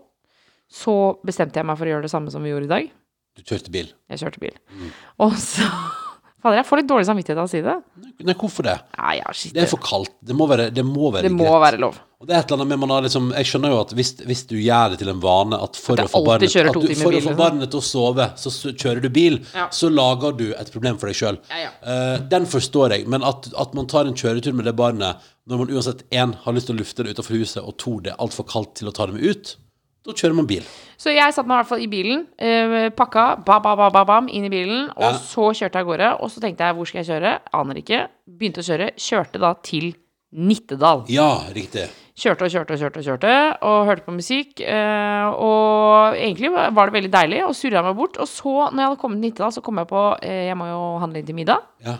[0.67, 2.89] så bestemte jeg meg for å gjøre det samme som vi gjorde i dag.
[3.37, 3.93] Du kjørte bil.
[4.11, 4.57] Jeg kjørte bil.
[5.23, 5.67] Og så
[6.47, 7.77] Fader, jeg får litt dårlig samvittighet av å si det.
[8.27, 8.75] Nei, hvorfor det?
[8.97, 9.53] Nei, ja, shit.
[9.55, 10.13] Det er for kaldt.
[10.23, 11.97] Det må være, det må være Det må være lov.
[12.17, 14.09] Og det er et eller annet med man har liksom Jeg skjønner jo at hvis,
[14.25, 16.87] hvis du gjør det til en vane at for, å få, barnet, at du, for
[16.87, 17.37] å få liksom.
[17.37, 19.67] barnet til å sove, så kjører du bil, Ja.
[19.69, 21.37] så lager du et problem for deg sjøl.
[21.51, 22.17] Ja, ja.
[22.31, 25.77] den forstår jeg, men at, at man tar en kjøretur med det barnet når man
[25.77, 28.47] uansett én har lyst til å lufte det utenfor huset, og to det er altfor
[28.49, 29.53] kaldt til å ta det med ut,
[30.07, 30.63] da kjører man bil.
[30.97, 34.05] Så jeg satte meg i hvert fall i bilen, eh, pakka, ba, ba, ba, ba,
[34.07, 35.13] bam, inn i bilen, og Ja.
[35.19, 36.09] så kjørte jeg av gårde.
[36.23, 37.39] Og så tenkte jeg, hvor skal jeg kjøre?
[37.53, 38.07] Aner ikke.
[38.27, 38.91] Begynte å kjøre.
[38.97, 39.93] Kjørte da til
[40.33, 41.05] Nittedal.
[41.07, 41.85] Ja, riktig.
[42.17, 44.59] Kjørte og kjørte og kjørte og kjørte, og hørte på musikk.
[44.59, 48.17] eh, og egentlig var det veldig deilig, og surra meg bort.
[48.17, 50.65] Og så, når jeg hadde kommet til Nittedal, så kom jeg på eh, Jeg må
[50.67, 51.61] jo handle inn til middag.
[51.85, 51.97] Ja.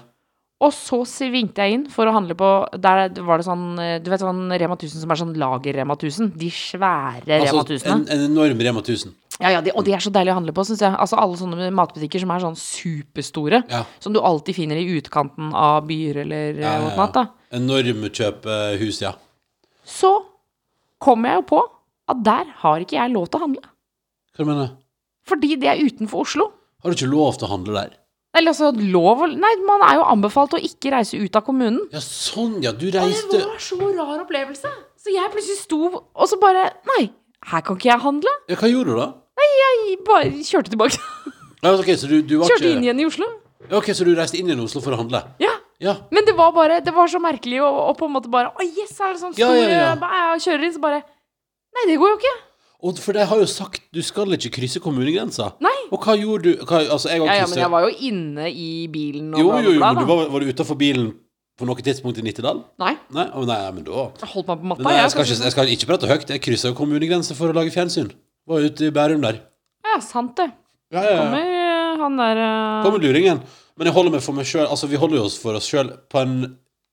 [0.58, 2.48] Og så svingte jeg inn for å handle på
[2.82, 6.32] Der var det sånn eh, Du vet sånn Rema 1000 som er sånn lager-Rema 1000?
[6.34, 8.08] De svære Rema Altså, 1000-ene.
[8.08, 9.14] en, en enorm Rema 1000.
[9.38, 10.96] Ja, ja, de, og de er så deilige å handle på, syns jeg.
[10.98, 13.60] Altså Alle sånne matbutikker som er sånn superstore.
[13.70, 13.84] Ja.
[14.02, 17.14] Som du alltid finner i utkanten av byer eller Ja, ja, ja, whatnot.
[17.14, 19.14] da Enorme kjøpehus, ja.
[19.86, 20.10] Så
[20.98, 21.62] kom jeg jo på
[22.10, 23.70] at der har ikke jeg lov til å handle.
[24.34, 24.82] Hva mener du?
[25.30, 26.50] Fordi det er utenfor Oslo.
[26.82, 27.94] Har du ikke lov til å handle der?
[28.38, 31.88] Eller altså lov å Nei, man er jo anbefalt å ikke reise ut av kommunen.
[31.94, 32.72] Ja, sånn, ja.
[32.72, 34.74] Du Og det reiste var så rar opplevelse.
[35.02, 37.08] Så jeg plutselig sto og så bare Nei,
[37.52, 38.34] her kan ikke jeg handle.
[38.52, 39.08] Ja, hva gjorde du da?
[39.38, 41.02] Nei, Jeg bare kjørte tilbake.
[41.66, 43.26] Ja, ok, så du, du var Kjørte inn igjen i Oslo.
[43.66, 45.24] Ja, Ok, så du reiste inn i Oslo for å handle?
[45.42, 45.56] Ja.
[45.82, 45.96] Ja.
[46.14, 48.96] Men det var bare Det var så merkelig å på en måte bare Å, yes,
[48.98, 49.90] er det sånn Ja, ja, ja.
[50.34, 51.02] Jeg kjører inn, så bare
[51.78, 52.32] Nei, det går jo ikke.
[52.86, 55.50] Og for de har jo sagt du skal ikke krysse kommunegrensa.
[55.64, 55.74] Nei.
[55.90, 56.66] Og hva gjorde du?
[56.66, 59.62] Hva, altså, jeg Ja, ja, men jeg var jo inne i bilen og Jo, bla,
[59.64, 60.04] jo, jo, bla, bla.
[60.04, 61.10] du var, var du utafor bilen
[61.58, 62.62] på noe tidspunkt i Nittedal?
[62.78, 62.94] Nei.
[63.18, 64.86] Nei, oh, nei, men da Jeg holdt meg på matta.
[64.94, 65.02] jeg.
[65.02, 66.30] jeg, skal ikke, jeg skal ikke prate høyt.
[66.36, 68.12] Jeg kryssa jo kommunegrensa for å lage fjernsyn.
[68.48, 69.42] Var ute i Bærum der.
[69.88, 70.52] Ja, sant det.
[70.94, 71.24] Ja, ja, ja.
[71.24, 72.84] Kommer eh, han der uh...
[72.86, 73.42] Kommer luringen.
[73.78, 74.68] Men jeg holder meg for meg sjøl.
[74.70, 76.38] Altså, vi holder jo oss for oss sjøl på en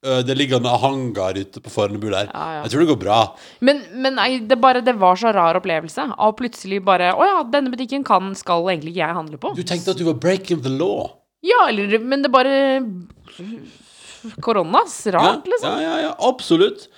[0.04, 2.28] ødeliggende hangar ute på Fornebu der.
[2.28, 2.62] Ja, ja.
[2.64, 3.18] Jeg tror det går bra.
[3.64, 6.06] Men, men nei, det, bare, det var så rar opplevelse.
[6.14, 9.54] Av plutselig bare Å ja, denne butikken kan, skal egentlig ikke jeg handle på.
[9.56, 11.08] Du tenkte at du var breaking the law.
[11.44, 12.54] Ja, eller Men det bare
[14.40, 15.06] Koronas.
[15.12, 15.68] Rart, liksom.
[15.68, 16.88] Ja, ja, ja, absolutt.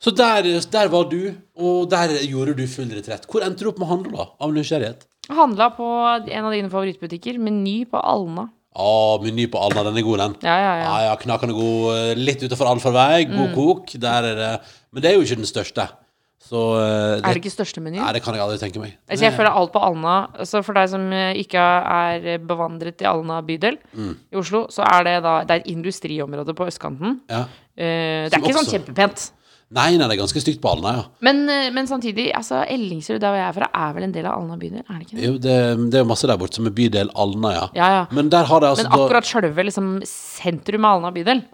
[0.00, 3.26] Så der, der var du, og der gjorde du full retrett.
[3.28, 4.28] Hvor endte du opp med å handle, da?
[4.40, 5.04] Av nysgjerrighet?
[5.30, 5.86] Handla på
[6.24, 7.36] en av dine favorittbutikker.
[7.42, 8.48] Meny på Alna.
[8.76, 10.34] Å, Meny på Alna, den er god, den.
[10.46, 10.98] Ja, ja, ja.
[11.08, 11.96] Ja, knakende god.
[11.96, 13.24] eh, Litt utenfor allfarvei.
[13.26, 13.54] God Mm.
[13.54, 13.86] kok.
[13.98, 14.60] Der er det
[14.92, 15.88] Men det er jo ikke den største.
[16.40, 17.98] Så det, Er det ikke største meny?
[17.98, 18.96] Nei, det kan jeg aldri tenke meg.
[19.08, 23.04] Altså, jeg føler alt på Alna Så for deg som eh, ikke er bevandret i
[23.06, 24.16] Alna bydel Mm.
[24.32, 27.20] i Oslo, så er det da Det er et industriområde på østkanten.
[27.28, 27.44] Ja.
[27.80, 29.30] Uh, det Som er ikke også- sånn kjempepent.
[29.70, 31.02] Nei, nei, det er ganske stygt på Alna, ja.
[31.22, 34.26] Men, eh, men samtidig, altså Ellingsrud, der hvor jeg er fra, er vel en del
[34.26, 34.82] av Alna bydel?
[34.82, 35.28] Er det ikke det?
[35.28, 35.54] Jo, det,
[35.92, 37.62] det er jo masse der borte som er bydel Alna, ja.
[37.78, 38.02] Ja, ja.
[38.16, 41.44] Men der har det altså Men akkurat sjølve liksom, sentrum av Alna bydel,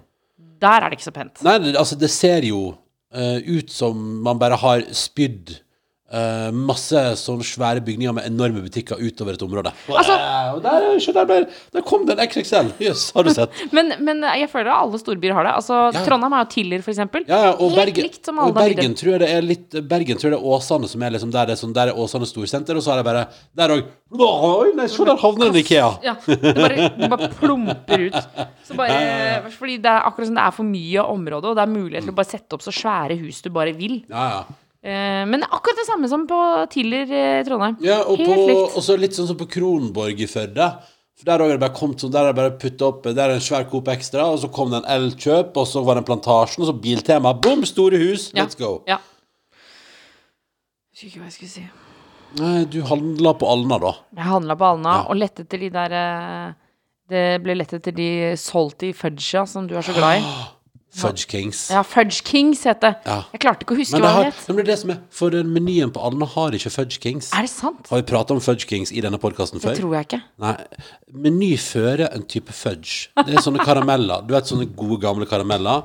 [0.65, 1.45] der er det ikke så pent.
[1.45, 5.59] Nei, det, altså det ser jo uh, ut som man bare har spydd
[6.13, 9.73] eh, masse sånne svære bygninger med enorme butikker utover et område.
[9.89, 10.19] Altså-
[10.57, 10.87] og der,
[11.17, 11.39] der, ble,
[11.75, 12.71] der kom det en XXL.
[12.83, 13.51] Jøss, har du sett?
[13.75, 15.55] Men, men jeg føler at alle storbyer har det.
[15.61, 16.05] Altså, Ja.
[16.07, 17.25] Trondheim har jo Tiller, eksempel.
[17.29, 19.71] Ja, ja, og Helt Bergen, likt som og Alna Bergen tror jeg det er litt
[19.89, 21.99] Bergen tror jeg det er Åsane som er liksom der det er sånn, Der er
[21.99, 23.27] Åsane storsenter, og så er det bare
[23.57, 23.85] Der òg
[24.17, 25.89] Oi, nei, se der havner en Ikea.
[26.05, 28.21] Ja, det bare, det bare plumper ut.
[28.69, 31.73] Så bare, fordi det er akkurat som det er for mye område, og det er
[31.73, 34.05] mulighet til å bare sette opp så svære hus du bare vil.
[34.09, 34.45] Ja, ja.
[34.87, 36.37] Eh, men akkurat det samme som på
[36.71, 37.77] Tiller i Trondheim.
[37.83, 38.77] Ja, og Helt på, likt.
[38.79, 40.69] også litt sånn som på Kronborg i Førde.
[41.17, 43.35] For Der har det bare kommet sånn, der har det bare puttet opp Der er
[43.39, 46.09] en svær Coop Extra, og så kom det en Elkjøp, og så var det en
[46.11, 47.33] Plantasjen, og så Biltema.
[47.41, 48.29] Bom, store hus.
[48.37, 48.45] Ja.
[48.45, 48.83] Let's go.
[48.87, 48.99] Ja.
[50.93, 51.65] Jeg husker ikke hva jeg skulle si.
[52.37, 53.93] Nei, du handla på Alna, da.
[54.17, 55.03] Jeg handla på Alna Ja.
[55.09, 56.53] og lette etter de der eh,
[57.09, 60.23] Det ble lett etter de salty fudgea som du er så glad i.
[60.97, 61.67] Fudge Kings.
[61.71, 62.95] Ja, Fudge Kings het det.
[63.05, 63.19] Ja.
[63.35, 64.47] Jeg klarte ikke å huske Men det, hva har, det het.
[64.49, 67.29] men det er det som er For menyen på Alna har ikke Fudge Kings.
[67.37, 67.91] Er det sant?
[67.91, 70.23] Har vi prata om Fudge Kings i denne podkasten Det tror jeg ikke.
[70.43, 70.55] Nei.
[71.27, 73.09] Meny fører en type fudge.
[73.27, 74.25] Det er sånne karameller.
[74.27, 75.85] Du vet sånne gode, gamle karameller.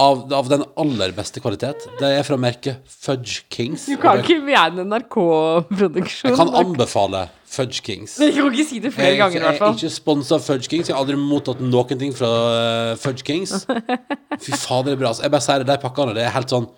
[0.00, 1.84] Av, av den aller beste kvalitet.
[2.00, 3.84] Det er fra merket Fudge Kings.
[3.90, 6.30] Du kan det- ikke mene NRK-produksjon.
[6.30, 8.16] Jeg kan anbefale Fudge Kings.
[8.22, 9.72] Jeg kan ikke si det flere Jeg, ganger, i hvert fall.
[9.74, 10.88] jeg er ikke sponsa av Fudge Kings.
[10.88, 13.64] Jeg har aldri mottatt noen ting fra eh, Fudge Kings.
[14.44, 15.08] Fy fader, det er bra.
[15.10, 16.68] Altså, jeg bare sier det, de pakkene, det er helt sånn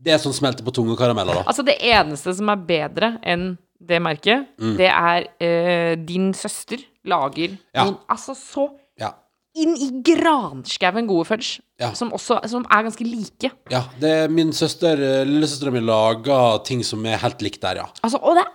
[0.00, 1.42] Det er sånn smelter på tunge karameller, da.
[1.50, 3.50] Altså, det eneste som er bedre enn
[3.80, 4.76] det merket, Mm.
[4.78, 7.84] det er eh, din søster lager Ja.
[7.84, 8.68] noen altså så
[9.00, 9.10] Ja.
[9.56, 11.92] inn i granskauen gode fudge, Ja.
[11.92, 13.50] som også som er ganske like.
[13.70, 17.76] ja det er min søster, eh, lillesøstera mi, lager ting som er helt likt der,
[17.76, 17.86] ja.
[18.04, 18.52] Altså, og det er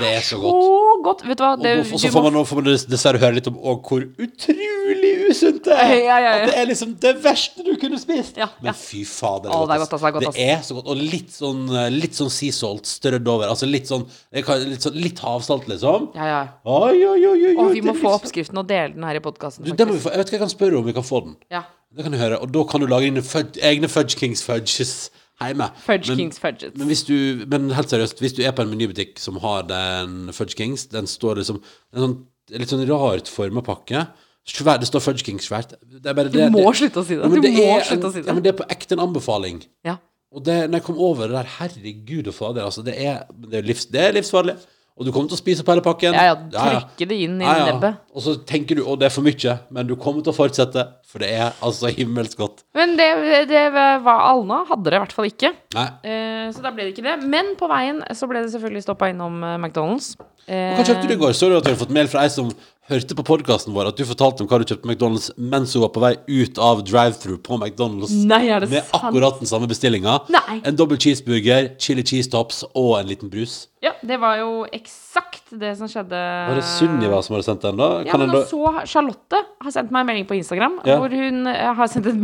[0.00, 1.02] Det er så så godt.
[1.04, 1.22] godt.
[1.28, 1.50] Vet du hva?
[1.60, 5.76] Det, og så får man, får man dessverre høre litt om hvor utrolig usunt det
[5.76, 5.92] er.
[6.02, 6.30] Ja, ja, ja.
[6.46, 8.38] At det er liksom det verste du kunne spist.
[8.40, 8.64] Ja, ja.
[8.64, 10.38] Men fy fader, det godt, ass, det er godt, ass.
[10.38, 10.88] Det er så godt.
[10.92, 13.50] Og litt sånn, eh, litt sånn sea salt strødd over.
[13.52, 16.08] Altså litt sånn Litt, sånn, litt havsalt, liksom.
[16.16, 16.40] Ja, ja.
[16.64, 19.22] Oi, oi, oi, oi, Og vi må få liksom- oppskriften og dele den her i
[19.24, 19.76] podkasten, det.
[19.76, 21.36] Jeg vet ikke, jeg kan spørre om vi kan få den.
[21.50, 21.62] Ja.
[21.92, 22.40] Det kan du høre.
[22.40, 23.20] Og da kan du lage dine
[23.60, 25.10] egne Fudge Kings fudges
[25.50, 25.68] hjemme.
[25.84, 26.76] Fudge Men- Kings Fudgets.
[26.78, 30.32] Men, hvis du, men helt seriøst, hvis du er på en menybutikk som har den
[30.32, 31.60] Fudge Kings, den står liksom
[31.94, 32.16] En sånn,
[32.50, 34.06] litt sånn rart forma pakke.
[34.48, 35.74] Svær, det står Fudge Kings svært.
[35.86, 37.22] Det bare Du må det, slutte å si det.
[37.22, 39.62] Ja, Du det må slutte å si Ja, men det er på ekte en anbefaling.
[39.86, 39.98] Ja.
[40.32, 43.58] Og det, når jeg kom over det der, herregud og fader, altså, det er, det
[43.60, 44.56] er, livs, det er livsfarlig.
[44.98, 46.12] Og du kommer til å spise opp hele pakken.
[46.12, 47.68] Ja, ja, trykke det inn i Ja, ja.
[47.72, 48.02] nebbet.
[48.12, 50.84] Og så tenker du å, det er for mye, men du kommer til å fortsette,
[51.08, 52.60] for det er altså himmelsk godt.
[52.76, 53.08] Men det,
[53.48, 55.54] det var Alna hadde det i hvert fall ikke.
[55.78, 55.86] Nei.
[56.04, 57.16] Eh, så da ble det ikke det.
[57.32, 60.12] Men på veien så ble det selvfølgelig stoppa innom eh, McDonald's.
[60.44, 61.32] Eh, Hva kjøpte du i går?
[61.38, 62.52] Så du at du hadde fått mail fra ei som
[62.90, 65.84] hørte på podkasten vår, at du fortalte om hva du kjøpte på McDonald's mens hun
[65.84, 68.10] var på vei ut av drive-through på McDonald's.
[68.26, 68.96] Nei, er det med sant?
[69.06, 70.16] akkurat den samme bestillinga.
[70.34, 70.58] Nei.
[70.66, 73.68] En dobbel cheeseburger, chili cheese tops og en liten brus.
[73.86, 76.18] Ja, det var jo eksakt det som skjedde.
[76.50, 77.90] Var det Sunniva som hadde sendt den, da?
[78.06, 78.44] Ja, men så da?
[78.82, 80.98] også Charlotte har sendt meg en melding på Instagram Ja.
[80.98, 82.18] hvor hun eh, har sendt et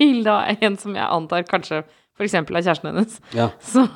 [0.00, 1.82] bilde av en som jeg antar kanskje
[2.18, 2.34] f.eks.
[2.34, 3.18] av kjæresten hennes.
[3.34, 3.48] Ja.
[3.72, 3.86] Så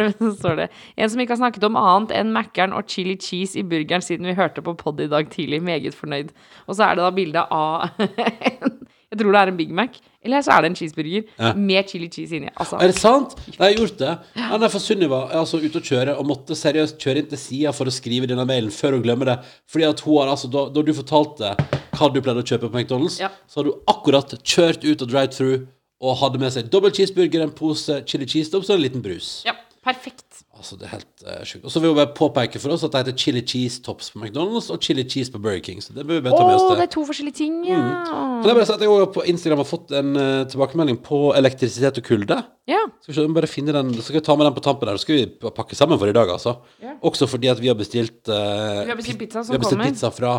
[0.00, 0.68] det, så står det
[0.98, 4.26] En som ikke har snakket om annet enn Mækkern og chili cheese i burgeren siden
[4.26, 5.62] vi hørte på pod i dag tidlig.
[5.62, 6.32] Meget fornøyd.
[6.66, 8.78] Og så er det da bilde av en,
[9.10, 9.96] Jeg tror det er en Big Mac.
[10.22, 11.52] Eller så er det en cheeseburger Ja.
[11.56, 12.50] med chili cheese inni.
[12.60, 13.32] Altså, Er det sant?
[13.58, 14.10] Nei, har gjort det.
[14.36, 17.38] Ja, nei, for Sunniva er altså ute og kjøre og måtte seriøst kjøre inn til
[17.40, 19.38] sida for å skrive denne mailen før hun glemmer det.
[19.70, 21.54] Fordi at hun har altså, da, da du fortalte
[21.96, 23.30] hva du pleide å kjøpe på McDonald's, Ja.
[23.48, 25.66] så har du akkurat kjørt ut og drive-through
[26.00, 29.42] og hadde med seg dobbel cheeseburger, en pose chili cheese tops og en liten brus.
[29.44, 29.52] ja,
[29.84, 30.26] perfekt.
[30.60, 31.62] Altså, det er helt uh, sjukt.
[31.64, 34.20] Og så vil hun bare påpeke for oss at det heter chili cheese tops på
[34.20, 35.78] McDonald's og chili cheese på Burger King.
[35.80, 37.78] Så det bør vi bare ta med oss Å, det er to forskjellige ting, ja.
[38.10, 41.22] Kan jeg bare si at jeg også på Instagram har fått en uh, tilbakemelding på
[41.38, 42.36] elektrisitet og kulde.
[42.68, 42.82] Ja.
[43.00, 44.90] Skal vi se, må bare finne den Så skal vi ta med den på tampen
[44.90, 45.00] der.
[45.00, 46.58] Så skal vi pakke sammen for i dag, altså.
[46.84, 46.98] Ja.
[47.08, 49.80] Også fordi at vi har bestilt uh, Vi har bestilt pizza som Vi har bestilt
[49.80, 49.96] kommer.
[49.96, 50.34] pizza fra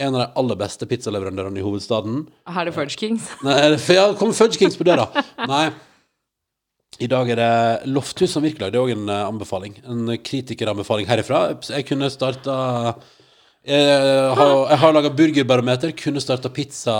[0.00, 2.24] en av de aller beste pizzaleverandørene i hovedstaden.
[2.48, 3.28] Her er det Fudge Kings.
[3.46, 3.56] Nei,
[3.94, 5.06] ja, kommer Fudge Kings på døra.
[5.50, 5.68] Nei.
[7.00, 8.72] I dag er det Lofthus som virkelag.
[8.72, 9.78] Det er òg en eh, anbefaling.
[9.88, 11.46] En kritikeranbefaling herifra.
[11.70, 12.56] Jeg kunne starta
[13.64, 15.94] Jeg har, jeg har laga burgerbarometer.
[15.96, 16.96] Kunne starta Pizza.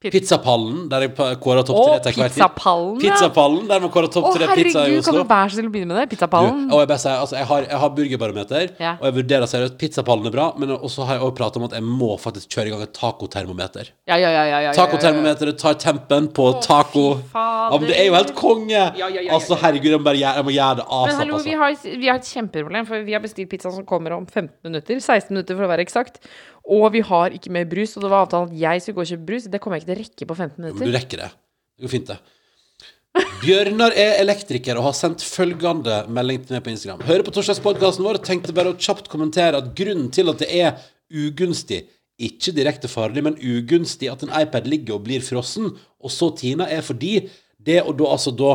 [0.00, 1.10] Pizzapallen, der jeg
[1.44, 2.32] kåra topp tre til hvert.
[2.32, 2.40] tid.
[2.40, 3.10] pizzapallen, ja.
[3.12, 5.72] Pizzapallen, der man kårer topp tre pizza i herregud, kan du være så snill å
[5.74, 6.04] begynne med det?
[6.08, 6.62] Du, Pizzapallen?
[6.72, 8.92] og jeg, bare sier, altså, jeg, har, jeg har burgerbarometer, Ja.
[8.96, 11.76] og jeg vurderer seriøst Pizzapallen er bra, men også har jeg også pratet om at
[11.76, 13.90] jeg må faktisk kjøre i gang et tacotermometer.
[14.08, 14.44] Ja, ja, ja.
[14.48, 14.72] ja, ja.
[14.72, 17.04] Tacotermometeret tar tempen på taco.
[17.20, 17.74] fy fader.
[17.74, 18.72] Ja, men det er jo helt konge!
[18.72, 20.96] Ja, ja, ja, ja, Altså, herregud, jeg må, bare gjøre, jeg må gjøre det Men
[21.04, 21.90] asap, hallo, vi altså.
[21.92, 24.96] har, vi har et kjempeproblem, for vi har bestilt pizza som kommer om 15 minutter.
[24.96, 26.22] 16 minutter for å være eksakt.
[26.70, 29.10] Og vi har ikke mer brus, og det var avtalen at jeg skulle gå og
[29.10, 29.48] kjøpe brus.
[29.50, 30.78] Det kommer jeg ikke til å rekke på 15 minutter.
[30.80, 31.30] Men du rekker det.
[31.74, 32.20] Det går fint, det.
[33.40, 37.02] Bjørnar er elektriker og har sendt følgende melding til meg på Instagram.
[37.08, 40.50] Hører på torsdagspodkasten vår og tenkte bare å kjapt kommentere at grunnen til at det
[40.60, 40.76] er
[41.10, 41.82] ugunstig,
[42.20, 46.68] ikke direkte farlig, men ugunstig at en iPad ligger og blir frossen, og så tina,
[46.70, 47.16] er fordi
[47.58, 48.52] det og da altså da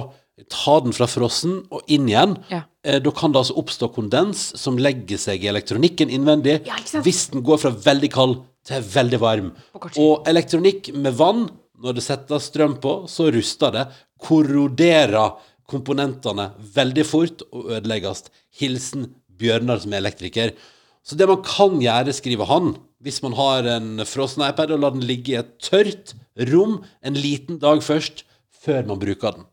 [0.51, 2.63] ta den fra frossen og inn igjen, Ja.
[2.83, 7.29] eh, da kan det altså oppstå kondens som legger seg i elektronikken innvendig, Ja, hvis
[7.31, 9.51] den går fra veldig kald til veldig varm.
[9.97, 11.49] Og elektronikk med vann,
[11.81, 13.87] når det settes strøm på, så ruster det,
[14.19, 15.35] korroderer
[15.67, 18.25] komponentene veldig fort og ødelegges.
[18.59, 20.53] Hilsen Bjørnar som er elektriker.
[21.05, 24.91] Så det man kan gjøre, skriver han, hvis man har en frossen iPad, og lar
[24.95, 26.13] den ligge i et tørt
[26.51, 28.23] rom en liten dag først,
[28.65, 29.45] før man bruker den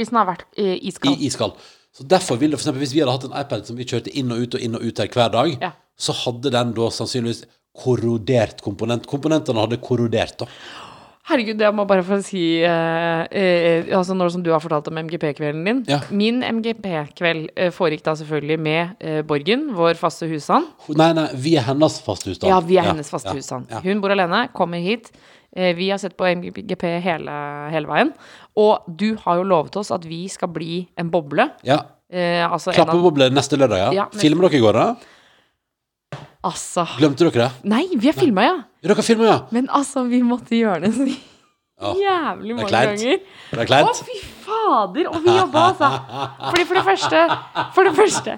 [0.00, 1.20] hvis den har vært eh, i iskald.
[1.30, 1.68] iskald.
[1.96, 4.12] Så derfor vil det for eksempel, Hvis vi hadde hatt en iPad som vi kjørte
[4.14, 5.72] inn og ut og inn og ut her hver dag, Ja.
[5.98, 7.44] så hadde den da sannsynligvis
[7.76, 9.06] korrodert komponent.
[9.10, 10.46] Komponentene hadde korrodert, da.
[11.30, 14.98] Herregud, jeg må bare få si eh, eh, Altså Når som du har fortalt om
[14.98, 15.82] MGP-kvelden din.
[15.86, 16.00] Ja.
[16.10, 20.66] Min MGP-kveld eh, foregikk da selvfølgelig med eh, Borgen, vår faste husstand.
[20.98, 22.50] Nei, nei, vi er hennes faste husstand.
[22.50, 23.70] Ja, vi er hennes faste ja, husstand.
[23.70, 23.82] Ja.
[23.84, 25.12] Hun bor alene, kommer hit.
[25.56, 27.32] Eh, Vi har sett på MGP hele,
[27.70, 28.12] hele veien.
[28.56, 31.50] Og du har jo lovet oss at vi skal bli en boble.
[31.64, 31.80] ja.
[32.12, 33.90] Eh, altså Klappeboble neste lørdag, ja.
[33.94, 34.96] Ja, neste- Filmer dere i går, da?
[36.42, 37.50] altså Glemte dere det?
[37.70, 38.56] Nei, vi har filma, ja.
[38.82, 39.36] Dere filmer, ja.
[39.54, 41.06] Men altså, vi måtte gjøre det så
[42.00, 43.20] jævlig mange ganger.
[43.52, 43.88] Det er kleint.
[43.88, 44.16] Å, fy
[44.70, 45.10] fader!
[45.10, 45.90] Og vi jobba, altså.
[46.46, 47.22] Fordi for det første
[47.74, 48.36] For det første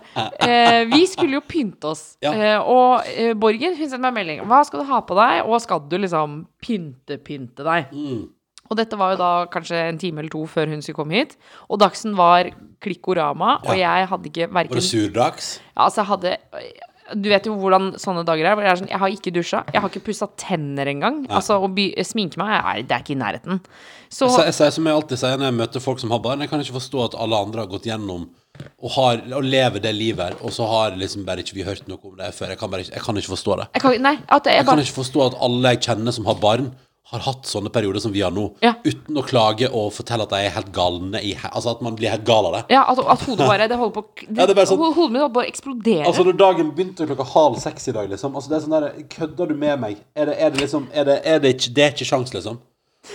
[0.48, 2.04] eh, Vi skulle jo pynte oss.
[2.24, 2.32] Ja.
[2.32, 4.44] Eh, og eh, Borgen hun sendte meg melding.
[4.48, 7.92] Hva skal du ha på deg, og skal du liksom pynte-pynte deg?
[7.92, 8.22] Mm.
[8.72, 11.34] Og dette var jo da kanskje en time eller to før hun skulle komme hit.
[11.68, 12.48] Og dagsen var
[12.82, 15.52] klikkorama, og jeg hadde ikke verken Var det surdags?
[15.60, 16.36] ja, altså, jeg hadde
[17.14, 18.54] Du vet jo hvordan sånne dager er.
[18.56, 19.64] hvor Jeg, er sånn, jeg har ikke dusja.
[19.72, 21.26] Jeg har ikke pussa tenner engang.
[21.28, 21.68] Altså, å
[22.06, 23.60] sminke meg, er, det er ikke i nærheten.
[24.12, 26.50] Så Jeg, sier- som jeg alltid sier når jeg møter folk som har barn, jeg
[26.50, 28.28] kan ikke forstå at alle andre har gått gjennom
[28.82, 31.86] og, har, og lever det livet her, og så har liksom bare ikke vi hørt
[31.88, 32.50] noe om det før.
[32.52, 33.66] Jeg kan, ikke, jeg kan ikke forstå det.
[33.74, 36.72] jeg kan, Nei, jeg, Jeg kan ikke forstå at alle jeg kjenner som har barn,
[37.10, 38.74] har hatt sånne perioder som vi har nå, Ja.
[38.84, 42.08] uten å klage og fortelle at de er helt galne i Altså at man blir
[42.10, 42.62] helt gal av det.
[42.70, 45.20] ja, at, at hodet bare Det holder på det, Ja, det bare sånn- Hodet mitt
[45.22, 46.06] holder på å eksplodere.
[46.06, 49.02] Altså når dagen begynte klokka halv seks i dag, liksom altså det er sånn der,
[49.10, 49.96] Kødder du med meg?
[50.16, 52.58] Er det, er det liksom Er det, er det ikke Det er ikke sjans, liksom.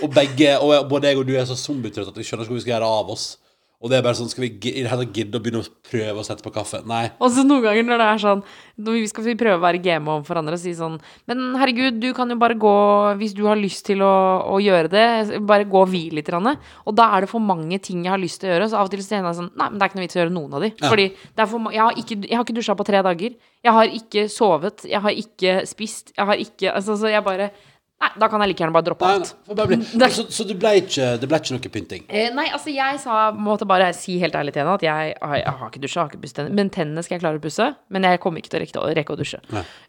[0.02, 2.60] Og begge, og både jeg og du er så zombietrøtte at vi skjønner ikke hva
[2.60, 3.36] vi skal gjøre av oss.
[3.78, 6.50] Og det er bare sånn Skal vi gidde å begynne å prøve å sette på
[6.54, 6.80] kaffe?
[6.88, 7.04] Nei.
[7.22, 8.40] Og så noen ganger når det er sånn
[8.82, 10.96] Når vi skal prøve å være game overfor andre og si sånn
[11.30, 12.72] Men herregud, du kan jo bare gå
[13.20, 14.14] Hvis du har lyst til å,
[14.50, 15.04] å gjøre det,
[15.46, 16.26] bare gå og hvile litt.
[16.28, 16.50] grann.
[16.88, 18.68] Og da er det for mange ting jeg har lyst til å gjøre.
[18.72, 20.18] Så av og til så kjenner jeg sånn Nei, men det er ikke noe vits
[20.18, 20.70] å gjøre noen av de.
[20.74, 20.90] Ja.
[20.90, 21.06] Fordi
[21.38, 23.38] det for, jeg, har ikke, jeg har ikke dusja på tre dager.
[23.68, 24.84] Jeg har ikke sovet.
[24.90, 26.12] Jeg har ikke spist.
[26.16, 27.50] Jeg har ikke Altså, så jeg bare
[27.98, 29.32] Nei, da kan jeg like gjerne bare droppe alt.
[29.50, 29.76] nei, bli.
[30.16, 32.04] Så, så det, ble ikke, det ble ikke noe pynting?
[32.08, 35.54] Eh, nei, altså jeg sa, måtte bare si helt ærlig til henne at jeg, jeg
[35.58, 36.52] har ikke dusja, har ikke pusset.
[36.54, 37.66] Men tennene skal jeg klare å pusse.
[37.90, 39.40] Men jeg kommer ikke til å rekke, å- rekke å dusje.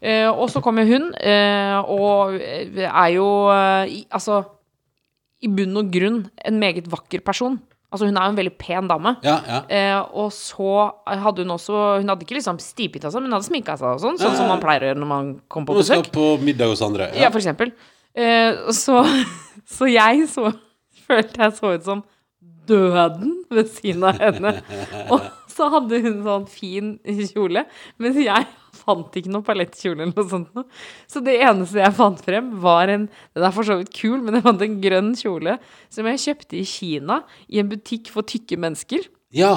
[0.01, 4.41] Eh, og så kommer hun, eh, og eh, er jo eh, Altså,
[5.45, 7.60] i bunn og grunn en meget vakker person.
[7.93, 9.16] Altså, hun er jo en veldig pen dame.
[9.26, 9.60] Ja, ja.
[9.70, 13.47] Eh, og så hadde hun også Hun hadde ikke liksom stipet seg, men hun hadde
[13.47, 15.78] sminka seg og sånn, sånn Ja, som man pleier å gjøre når man kommer på
[15.80, 16.12] Nå skal besøk.
[16.18, 17.07] på middag hos andre.
[17.18, 17.72] Ja, for eksempel.
[18.18, 19.01] Eh, så,
[19.76, 20.53] så jeg så
[21.05, 22.05] følte jeg så ut som
[22.70, 24.55] døden ved siden av henne.
[25.14, 26.95] Og så hadde hun sånn fin
[27.32, 27.66] kjole,
[27.99, 28.47] mens jeg
[28.80, 30.78] fant ikke noe palettkjole eller noe sånt.
[31.10, 34.38] Så det eneste jeg fant frem, var en Den er for så vidt kul, men
[34.38, 35.57] jeg fant en grønn kjole
[35.91, 39.10] som jeg kjøpte i Kina, i en butikk for tykke mennesker.
[39.36, 39.53] Ja.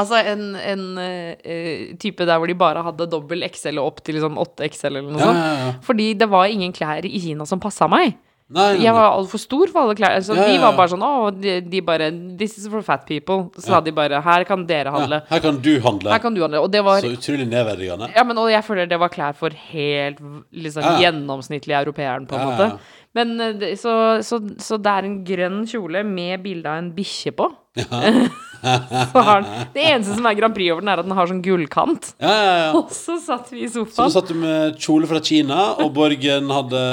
[0.00, 4.16] Altså en, en uh, type der hvor de bare hadde dobbel XL og opp til
[4.18, 5.44] liksom 8XL eller noe Ja, sånt.
[5.44, 5.76] ja, ja.
[5.86, 8.16] Fordi det var ingen klær i Kina som passa meg.
[8.50, 10.16] Nei, nei, Jeg var altfor stor for alle klær.
[10.26, 12.08] Så de var bare sånn Å, de, de bare
[12.40, 13.44] This is for fat people.
[13.54, 15.20] Så sa de bare Her kan dere handle.
[15.30, 16.10] Her kan du handle.
[16.10, 16.58] Her kan du handle.
[16.64, 18.08] Og det var Så utrolig nedverdigende.
[18.16, 20.18] ja, men, og jeg føler det var klær for helt
[20.50, 22.72] liksom, gjennomsnittlig europeeren, på en måte.
[23.10, 23.16] Ja.
[23.18, 23.92] Men eh, så,
[24.22, 27.48] så, så det er en grønn kjole med bilde av en bikkje på.
[28.60, 31.42] har den, det eneste som er Grand Prix over den, er at den har sånn
[31.44, 32.12] gullkant.
[32.22, 32.70] Ja, ja, ja.
[32.78, 36.84] Og så satt vi i Så du satt med kjole fra Kina, og Borgen hadde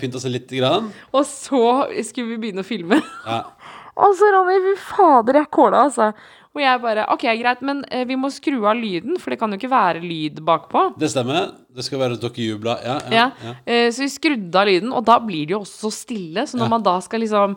[0.00, 0.92] pynta seg lite grann.
[1.14, 1.64] og så
[2.06, 3.00] skulle vi begynne å filme.
[3.26, 3.44] Ja.
[3.94, 6.08] Og så Ronny, fy fader, jeg kåla, altså.
[6.54, 9.54] Og jeg bare OK, greit, men eh, vi må skru av lyden, for det kan
[9.54, 10.88] jo ikke være lyd bakpå.
[10.98, 11.52] Det stemmer.
[11.74, 12.74] Det skal være at dere jubla.
[12.84, 13.30] Ja, ja, Ja.
[13.42, 13.52] ja.
[13.66, 16.44] Eh, så vi skrudde av lyden, og da blir det jo også så stille.
[16.46, 17.56] Så når man da skal liksom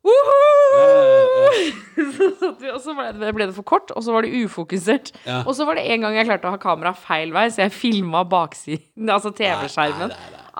[2.40, 5.10] så vi, og så ble det, ble det for kort, og så var det ufokusert.
[5.26, 5.42] Ja.
[5.44, 7.74] Og så var det en gang jeg klarte å ha kamera feil vei, så jeg
[7.76, 10.10] filma baksiden, altså TV-skjermen.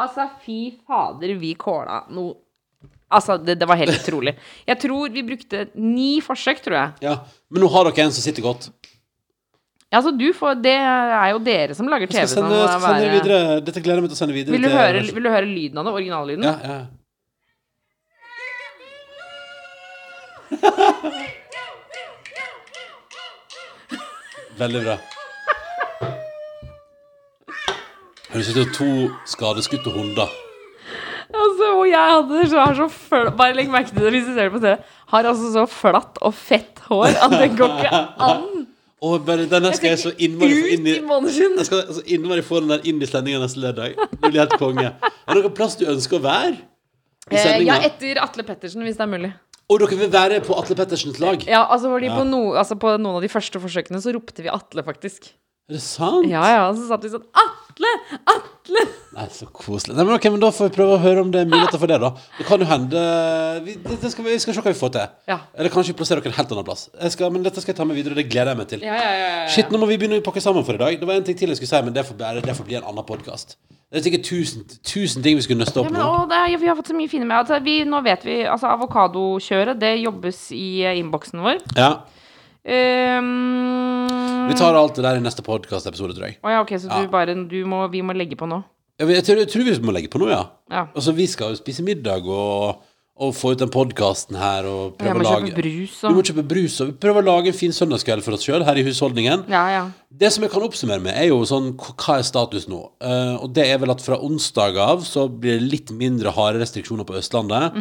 [0.01, 2.37] Altså, fy fader, vi kåla noe
[3.11, 4.37] Altså, det, det var helt utrolig.
[4.69, 6.91] Jeg tror vi brukte ni forsøk, tror jeg.
[7.09, 7.15] ja.
[7.51, 8.69] Men nå har dere en som sitter godt.
[9.91, 12.23] Ja, altså, du får Det er jo dere som lager TV.
[12.31, 13.39] sende, sånn, skal sende videre.
[13.67, 14.55] Dette gleder jeg meg til å sende videre.
[14.55, 15.93] Vil du, høre, vil du høre lyden av det?
[15.99, 16.47] Originallyden?
[16.47, 16.79] Ja, ja.
[24.61, 24.97] Veldig bra.
[28.31, 28.89] Høres ut som to
[29.27, 30.29] skadeskutte hunder.
[31.31, 34.33] Altså, og jeg hadde så, har så fl Bare legg merke til det hvis du
[34.35, 34.75] ser det på TV.
[35.13, 38.60] Har altså så flatt og fett hår at det går ikke an.
[39.01, 40.97] Og bare denne skal jeg så innmari få inn i.
[41.01, 43.95] Jeg skal så innmari få den der inn i sendinga neste lørdag.
[43.97, 44.91] Det blir helt konge.
[44.93, 46.59] Er det noen plass du ønsker å være?
[47.31, 49.31] I Eh, ja, etter Atle Pettersen, hvis det er mulig.
[49.71, 51.45] Og dere vil være på Atle Pettersens lag?
[51.47, 52.17] Ja, altså, Ja.
[52.19, 55.31] På, no, altså på noen av de første forsøkene så ropte vi Atle, faktisk.
[55.71, 56.27] Er det sant?
[56.29, 57.93] Ja, ja, så satt vi sånn Atle!
[58.27, 58.60] Atle!
[59.11, 59.97] Nei, så koselig.
[59.97, 61.91] Nei, men ok, men Da får vi prøve å høre om det er muligheter for
[61.91, 62.13] det, da.
[62.39, 63.01] Det kan jo hende
[63.67, 65.17] Vi, det, det skal, vi vi skal se hva vi får til.
[65.33, 65.39] Ja.
[65.59, 66.85] Eller kanskje plassere dere en helt annen plass.
[66.95, 68.85] Jeg skal, men dette skal jeg ta med videre, det gleder jeg meg til.
[68.87, 69.49] Ja, ja, ja, ja.
[69.51, 70.95] Shit, nå må vi begynne å pakke sammen for i dag.
[71.03, 72.79] Det var en ting til jeg skulle si, men det får, bare, det får bli
[72.79, 73.59] en annen podkast.
[73.91, 76.29] Det er sikkert tusen, tusen ting vi skulle nøste Ja, opp men, nå.
[76.31, 77.41] det vi har fått så mye fine med.
[77.43, 81.59] Altså, vi, nå vet vi Altså, avokadokjøret, det jobbes i eh, innboksen vår.
[81.75, 81.91] Ja.
[82.65, 86.39] Um, Vi tar alt det der i neste podkastepisode, tror jeg.
[86.45, 87.01] Å ja, ok, så Ja.
[87.05, 88.63] du bare du må, Vi må legge på nå?
[89.01, 90.45] Jeg, jeg, tror, jeg tror vi må legge på noe, ja.
[90.71, 90.87] Ja.
[90.95, 92.83] Altså, vi skal jo spise middag og,
[93.21, 96.13] og få ut den podkasten her og Jeg prøve må å lage kjøpe brus Vi
[96.13, 98.65] må og kjøpe brus, og vi prøver å lage en fin søndagskveld for oss sjøl
[98.65, 99.47] her i husholdningen.
[99.49, 99.83] Ja, ja.
[100.13, 102.83] Det som jeg kan oppsummere med, er jo sånn k- Hva er status nå?
[103.01, 106.61] Eh, og det er vel at fra onsdag av så blir det litt mindre harde
[106.61, 107.73] restriksjoner på Østlandet.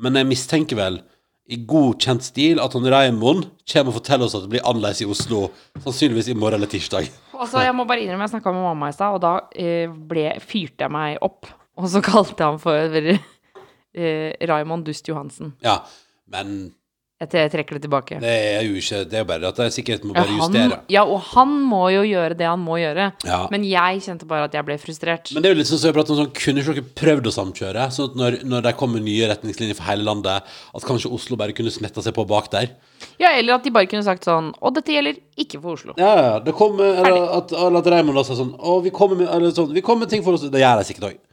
[0.00, 1.02] Men jeg mistenker vel,
[1.50, 5.08] i godkjent stil, at han Raymond kommer og forteller oss at det blir annerledes i
[5.10, 5.48] Oslo.
[5.82, 7.10] Sannsynligvis i morgen eller tirsdag.
[7.34, 10.28] Altså, jeg må bare innrømme, jeg snakka med mamma i stad, og da eh, ble,
[10.44, 11.50] fyrte jeg meg opp.
[11.80, 15.54] Og så kalte jeg ham for uh, Raymond Dust Johansen.
[15.64, 15.80] Ja,
[16.30, 16.72] men
[17.22, 18.18] Jeg, trekker det tilbake.
[18.22, 20.78] det er jo ikke Det er bare at jeg sikkert må Ja, bare han, justere.
[20.90, 23.12] ja, og han må jo gjøre det han må gjøre.
[23.28, 23.40] Ja.
[23.52, 25.30] Men jeg kjente bare at jeg ble frustrert.
[25.34, 27.34] Men det er jo litt sånn som jeg om sånn, Kunne ikke dere prøvd å
[27.38, 27.86] samkjøre?
[27.94, 30.42] Sånn at når, når det kommer nye retningslinjer for hele landet,
[30.74, 32.74] at kanskje Oslo bare kunne smetta seg på bak der?
[33.18, 35.94] Ja, eller at de bare kunne sagt sånn Og dette gjelder ikke for Oslo.
[35.98, 36.34] Ja, ja.
[36.42, 39.54] Det kommer, eller at, eller at Raymond da sa sånn Å, vi kommer med, eller
[39.54, 41.31] sånn, vi kommer med ting for oss Det gjør jeg sikkert òg.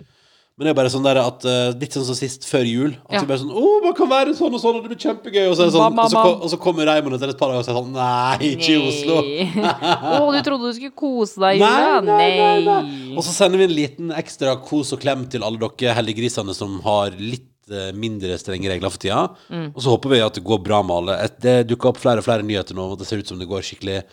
[0.60, 2.90] Men det er bare sånn der at eh, Litt sånn som sist, før jul.
[3.08, 3.20] At Ja.
[3.24, 5.46] vi bare sånn Å, man kan være sånn og sånn, og det blir kjempegøy.
[5.48, 6.42] Og så, er det sånn, Bam, bam, og så, bam.
[6.44, 9.18] og så kommer Raymond etter et par dager og sier sånn Nei, ikke i Oslo.
[9.64, 12.78] Å, du trodde du skulle kose deg i jula?
[13.16, 16.76] Og så sender vi en liten ekstra kos og klem til alle dere heldiggrisene som
[16.86, 19.24] har litt eh, mindre strenge regler for tida.
[19.50, 19.70] Mm.
[19.76, 21.18] Og så håper vi at det går bra med alle.
[21.24, 23.48] Et- Det dukker opp flere og flere nyheter nå og det ser ut som det
[23.48, 24.04] går skikkelig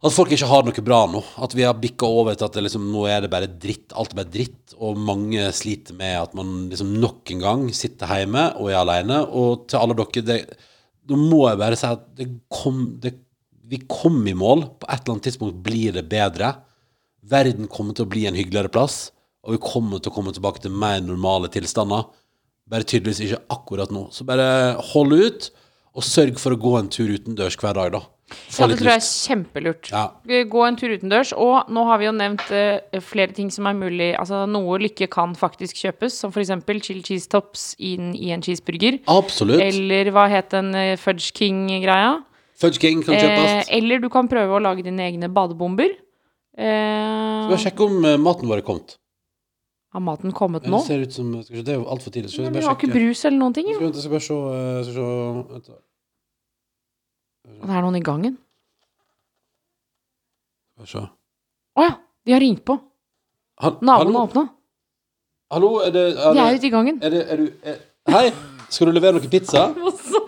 [0.00, 1.20] At folk ikke har noe bra nå.
[1.44, 3.92] At vi har bikka over til at liksom, nå er det bare dritt.
[3.92, 4.72] Alt er bare dritt.
[4.80, 9.20] Og mange sliter med at man liksom nok en gang sitter hjemme og er alene.
[9.28, 10.40] Og til alle dere det,
[11.10, 13.16] Nå må jeg bare si at det kom, det,
[13.66, 14.68] vi kom i mål.
[14.78, 16.52] På et eller annet tidspunkt blir det bedre.
[17.26, 19.10] Verden kommer til å bli en hyggeligere plass,
[19.44, 22.06] og vi kommer til å komme tilbake til mer normale tilstander.
[22.70, 24.06] Bare tydeligvis ikke akkurat nå.
[24.14, 25.50] Så bare hold ut,
[25.90, 28.04] og sørg for å gå en tur utendørs hver dag, da.
[28.30, 29.90] Ja, det tror jeg er kjempelurt.
[29.92, 30.04] Ja.
[30.50, 31.32] Gå en tur utendørs.
[31.36, 35.08] Og nå har vi jo nevnt uh, flere ting som er mulig Altså noe lykke
[35.12, 36.52] kan faktisk kjøpes, som f.eks.
[36.86, 39.00] chili cheese tops inn i en cheeseburger.
[39.10, 39.62] Absolutt.
[39.64, 42.18] Eller hva het den uh, Fudge King-greia?
[42.60, 43.68] Fudge King kan Eh, kjøpes.
[43.80, 45.94] eller du kan prøve å lage dine egne badebomber.
[46.58, 48.96] Eh, Skal vi sjekke om uh, maten vår er kommet?
[49.90, 50.78] har maten kommet nå?
[50.78, 52.30] Det ser ut som skal Det er jo altfor tidlig.
[52.44, 53.70] Men vi har ikke brus eller noen ting.
[53.74, 53.92] Skal jo.
[53.94, 55.78] vi skal bare se eh, Skal se
[57.60, 58.38] det er noen i gangen.
[60.74, 61.02] Skal vi se.
[61.76, 61.96] Å ja!
[62.26, 62.76] De har ringt på.
[63.80, 64.42] Naboen har åpna.
[65.50, 67.00] Hallo, er det, er De er ute i gangen.
[67.02, 67.78] er det er du, er,
[68.12, 68.26] Hei,
[68.70, 69.66] skal du levere noe pizza?
[69.86, 70.20] Og så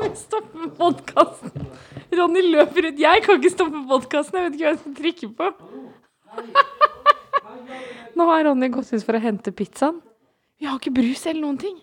[0.00, 1.66] så jeg stopper podkasten.
[2.16, 3.00] Ronny løper ut.
[3.00, 4.38] Jeg kan ikke stoppe podkasten.
[4.38, 5.48] Jeg vet ikke hva jeg skal trykke på.
[8.16, 9.98] Nå har Ronny gått ut for å hente pizzaen.
[10.60, 11.76] Vi har ikke brus eller noen ting.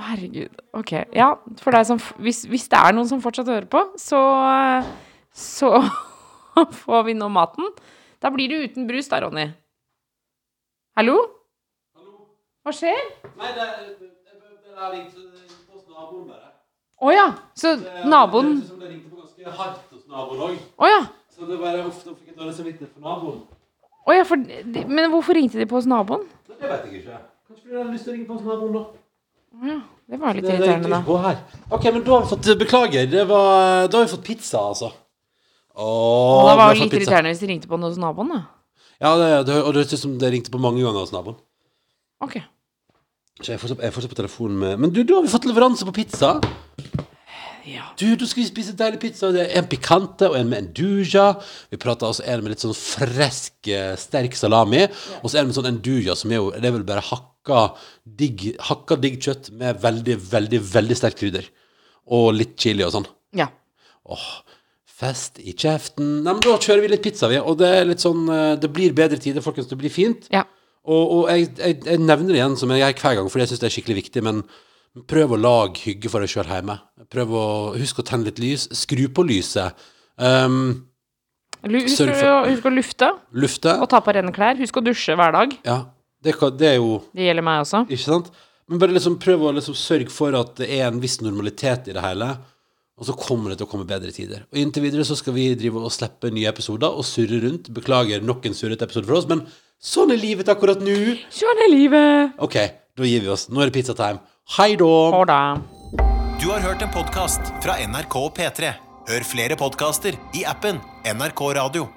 [0.00, 0.54] Å, herregud.
[0.80, 0.94] Ok.
[1.12, 4.20] Ja, for deg som hvis, hvis det er noen som fortsatt hører på, så
[5.36, 5.68] Så
[6.84, 7.68] får vi nå maten.
[8.20, 9.44] Da blir det uten brus da, Ronny.
[10.96, 11.18] Hallo?
[11.94, 12.16] Hallo?
[12.64, 12.96] Hva skjer?
[13.36, 15.12] Nei, det er litt
[15.68, 16.48] hos naboen bare.
[17.00, 17.26] Å ja.
[17.56, 17.76] Så
[18.08, 20.56] naboen Det som det ringte på ganske hardt hos naboen òg.
[20.80, 21.04] Oh, ja.
[21.30, 23.44] Så det bare ofte fikk jeg dårlig samvittighet for naboen.
[24.08, 24.40] Oh, ja, for,
[24.96, 26.24] men hvorfor ringte de på hos naboen?
[26.48, 27.20] Det vet jeg ikke.
[27.48, 28.84] Kanskje du de hadde lyst til å ringe på hos naboen, da.
[29.50, 29.80] Ja.
[30.10, 31.00] Det var litt Det, det irriterende, da.
[31.02, 31.42] ikke her.
[31.70, 33.10] Ok, men da har vi fått Beklager.
[33.10, 34.90] Det var, da har vi fått pizza, altså.
[35.80, 38.40] Åh, har var jo litt irriterende hvis de ringte på hos naboen, da.
[39.00, 41.38] Ja, det, det, og det høres ut som det ringte på mange ganger hos naboen.
[42.20, 42.40] Ok.
[43.40, 45.32] Så jeg er fortsatt, jeg er fortsatt på telefonen med Men du, da har vi
[45.32, 46.34] fått leveranse på pizza.
[47.68, 47.86] Ja.
[48.00, 49.30] Du, da skal vi spise deilig pizza.
[49.32, 51.30] Det er en pikante og en med enduja.
[51.70, 54.82] Vi prata altså en med litt sånn fresk, eh, sterk salami.
[55.22, 57.04] Og så en med sånn enduja, som er jo Det er vel bare
[57.40, 57.74] hakka
[58.04, 61.48] digg, hakka digg kjøtt med veldig, veldig, veldig sterkt krydder.
[62.10, 63.06] Og litt chili og sånn.
[63.36, 63.48] ja.
[64.10, 64.42] Åh,
[65.00, 66.22] fest i kjeften.
[66.24, 67.36] Nei, men da kjører vi litt pizza, vi.
[67.38, 69.68] Og det er litt sånn eh, Det blir bedre tider, folkens.
[69.70, 70.26] Det blir fint.
[70.32, 70.42] Ja.
[70.82, 73.50] Og, og jeg, jeg, jeg nevner det igjen, som jeg gjør hver gang, fordi jeg
[73.52, 74.22] syns det er skikkelig viktig.
[74.26, 74.42] Men
[75.12, 76.78] prøv å lage hygge for deg sjøl hjemme.
[77.12, 77.44] Prøv å
[77.76, 78.66] Husk å tenne litt lys.
[78.80, 79.78] Skru på lyset.
[80.16, 80.88] Um,
[81.60, 83.76] Husk, å, husk å lufte lufte.
[83.84, 84.58] og ta på rene klær.
[84.58, 85.54] Husk å dusje hver dag.
[85.68, 85.82] Ja,
[86.22, 87.84] det, kan- det er jo Det gjelder meg også.
[87.88, 88.30] Ikke sant?
[88.70, 91.94] Men bare liksom prøv å liksom sørge for at det er en viss normalitet i
[91.96, 92.28] det hele.
[93.00, 94.42] Og så kommer det til å komme bedre tider.
[94.52, 97.70] Og inntil videre så skal vi drive og slippe nye episoder og surre rundt.
[97.72, 99.40] Beklager nok en surrete episode for oss, men
[99.80, 101.16] sånn er livet akkurat nå.
[101.32, 102.36] Sånn er livet.
[102.44, 102.58] Ok,
[103.00, 103.48] da gir vi oss.
[103.48, 104.20] Nå er det pizzatime.
[104.58, 104.90] Hei da!
[105.16, 105.40] Ha det.
[106.44, 108.74] Du har hørt en podkast fra NRK og P3.
[109.10, 111.88] Hør flere podkaster i appen NRK Radio.